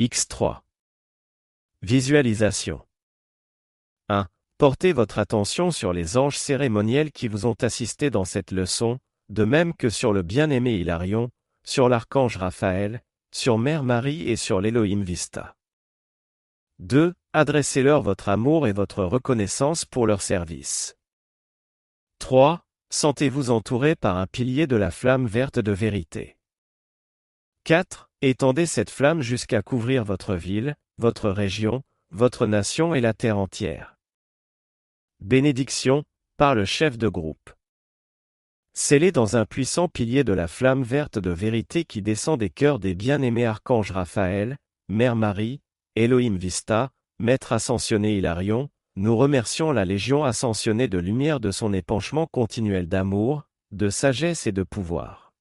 X3. 0.00 0.62
Visualisation. 1.82 2.84
1. 4.60 4.62
Portez 4.62 4.92
votre 4.92 5.18
attention 5.18 5.70
sur 5.70 5.94
les 5.94 6.18
anges 6.18 6.36
cérémoniels 6.36 7.12
qui 7.12 7.28
vous 7.28 7.46
ont 7.46 7.56
assisté 7.62 8.10
dans 8.10 8.26
cette 8.26 8.50
leçon, 8.50 8.98
de 9.30 9.44
même 9.44 9.72
que 9.72 9.88
sur 9.88 10.12
le 10.12 10.20
bien-aimé 10.20 10.74
Hilarion, 10.74 11.30
sur 11.64 11.88
l'archange 11.88 12.36
Raphaël, 12.36 13.00
sur 13.34 13.56
Mère 13.56 13.84
Marie 13.84 14.28
et 14.28 14.36
sur 14.36 14.60
l'Elohim 14.60 15.02
Vista. 15.02 15.56
2. 16.78 17.14
Adressez-leur 17.32 18.02
votre 18.02 18.28
amour 18.28 18.66
et 18.66 18.72
votre 18.72 19.02
reconnaissance 19.02 19.86
pour 19.86 20.06
leur 20.06 20.20
service. 20.20 20.94
3. 22.18 22.60
Sentez-vous 22.90 23.50
entouré 23.50 23.96
par 23.96 24.18
un 24.18 24.26
pilier 24.26 24.66
de 24.66 24.76
la 24.76 24.90
flamme 24.90 25.26
verte 25.26 25.58
de 25.58 25.72
vérité. 25.72 26.36
4. 27.64 28.10
Étendez 28.20 28.66
cette 28.66 28.90
flamme 28.90 29.22
jusqu'à 29.22 29.62
couvrir 29.62 30.04
votre 30.04 30.34
ville, 30.34 30.76
votre 30.98 31.30
région, 31.30 31.82
votre 32.10 32.46
nation 32.46 32.94
et 32.94 33.00
la 33.00 33.14
terre 33.14 33.38
entière. 33.38 33.96
Bénédiction, 35.20 36.02
par 36.38 36.54
le 36.54 36.64
chef 36.64 36.96
de 36.96 37.06
groupe. 37.06 37.50
Scellé 38.72 39.12
dans 39.12 39.36
un 39.36 39.44
puissant 39.44 39.86
pilier 39.86 40.24
de 40.24 40.32
la 40.32 40.48
flamme 40.48 40.82
verte 40.82 41.18
de 41.18 41.28
vérité 41.28 41.84
qui 41.84 42.00
descend 42.00 42.40
des 42.40 42.48
cœurs 42.48 42.78
des 42.78 42.94
bien-aimés 42.94 43.44
archanges 43.44 43.90
Raphaël, 43.90 44.56
Mère 44.88 45.16
Marie, 45.16 45.60
Elohim 45.94 46.36
Vista, 46.36 46.90
Maître 47.18 47.52
ascensionné 47.52 48.16
Hilarion, 48.16 48.70
nous 48.96 49.14
remercions 49.14 49.72
la 49.72 49.84
Légion 49.84 50.24
ascensionnée 50.24 50.88
de 50.88 50.98
lumière 50.98 51.38
de 51.38 51.50
son 51.50 51.74
épanchement 51.74 52.26
continuel 52.26 52.88
d'amour, 52.88 53.44
de 53.72 53.90
sagesse 53.90 54.46
et 54.46 54.52
de 54.52 54.62
pouvoir. 54.62 55.34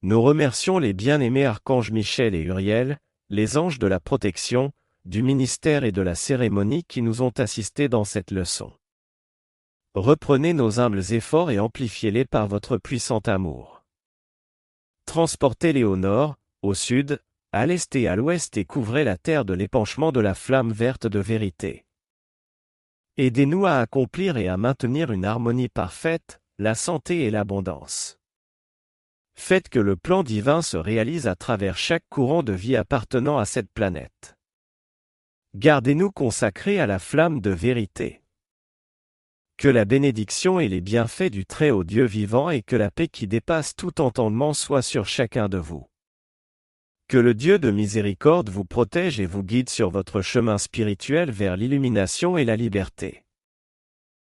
Nous 0.00 0.22
remercions 0.22 0.78
les 0.78 0.94
bien-aimés 0.94 1.44
archanges 1.44 1.90
Michel 1.90 2.34
et 2.34 2.40
Uriel, 2.40 2.98
les 3.28 3.58
anges 3.58 3.78
de 3.78 3.86
la 3.86 4.00
protection, 4.00 4.72
du 5.04 5.22
ministère 5.22 5.84
et 5.84 5.92
de 5.92 6.00
la 6.00 6.14
cérémonie 6.14 6.84
qui 6.84 7.02
nous 7.02 7.22
ont 7.22 7.32
assistés 7.38 7.88
dans 7.88 8.04
cette 8.04 8.30
leçon. 8.30 8.72
Reprenez 9.94 10.54
nos 10.54 10.80
humbles 10.80 11.12
efforts 11.12 11.50
et 11.50 11.58
amplifiez-les 11.58 12.24
par 12.24 12.48
votre 12.48 12.78
puissant 12.78 13.20
amour. 13.20 13.84
Transportez-les 15.06 15.84
au 15.84 15.96
nord, 15.96 16.36
au 16.62 16.74
sud, 16.74 17.20
à 17.52 17.66
l'est 17.66 17.94
et 17.94 18.08
à 18.08 18.16
l'ouest 18.16 18.56
et 18.56 18.64
couvrez 18.64 19.04
la 19.04 19.16
terre 19.16 19.44
de 19.44 19.54
l'épanchement 19.54 20.10
de 20.10 20.20
la 20.20 20.34
flamme 20.34 20.72
verte 20.72 21.06
de 21.06 21.20
vérité. 21.20 21.84
Aidez-nous 23.16 23.66
à 23.66 23.76
accomplir 23.76 24.36
et 24.38 24.48
à 24.48 24.56
maintenir 24.56 25.12
une 25.12 25.24
harmonie 25.24 25.68
parfaite, 25.68 26.40
la 26.58 26.74
santé 26.74 27.24
et 27.24 27.30
l'abondance. 27.30 28.18
Faites 29.36 29.68
que 29.68 29.78
le 29.78 29.94
plan 29.94 30.22
divin 30.24 30.62
se 30.62 30.76
réalise 30.76 31.28
à 31.28 31.36
travers 31.36 31.76
chaque 31.76 32.04
courant 32.08 32.42
de 32.42 32.52
vie 32.52 32.74
appartenant 32.74 33.38
à 33.38 33.44
cette 33.44 33.70
planète. 33.72 34.33
Gardez-nous 35.56 36.10
consacrés 36.10 36.80
à 36.80 36.86
la 36.88 36.98
flamme 36.98 37.40
de 37.40 37.50
vérité. 37.50 38.22
Que 39.56 39.68
la 39.68 39.84
bénédiction 39.84 40.58
et 40.58 40.66
les 40.66 40.80
bienfaits 40.80 41.30
du 41.30 41.46
Très-Haut 41.46 41.84
Dieu 41.84 42.06
vivant 42.06 42.50
et 42.50 42.60
que 42.60 42.74
la 42.74 42.90
paix 42.90 43.06
qui 43.06 43.28
dépasse 43.28 43.76
tout 43.76 44.00
entendement 44.00 44.52
soient 44.52 44.82
sur 44.82 45.06
chacun 45.06 45.48
de 45.48 45.58
vous. 45.58 45.86
Que 47.06 47.18
le 47.18 47.34
Dieu 47.34 47.60
de 47.60 47.70
miséricorde 47.70 48.50
vous 48.50 48.64
protège 48.64 49.20
et 49.20 49.26
vous 49.26 49.44
guide 49.44 49.70
sur 49.70 49.90
votre 49.90 50.22
chemin 50.22 50.58
spirituel 50.58 51.30
vers 51.30 51.56
l'illumination 51.56 52.36
et 52.36 52.44
la 52.44 52.56
liberté. 52.56 53.23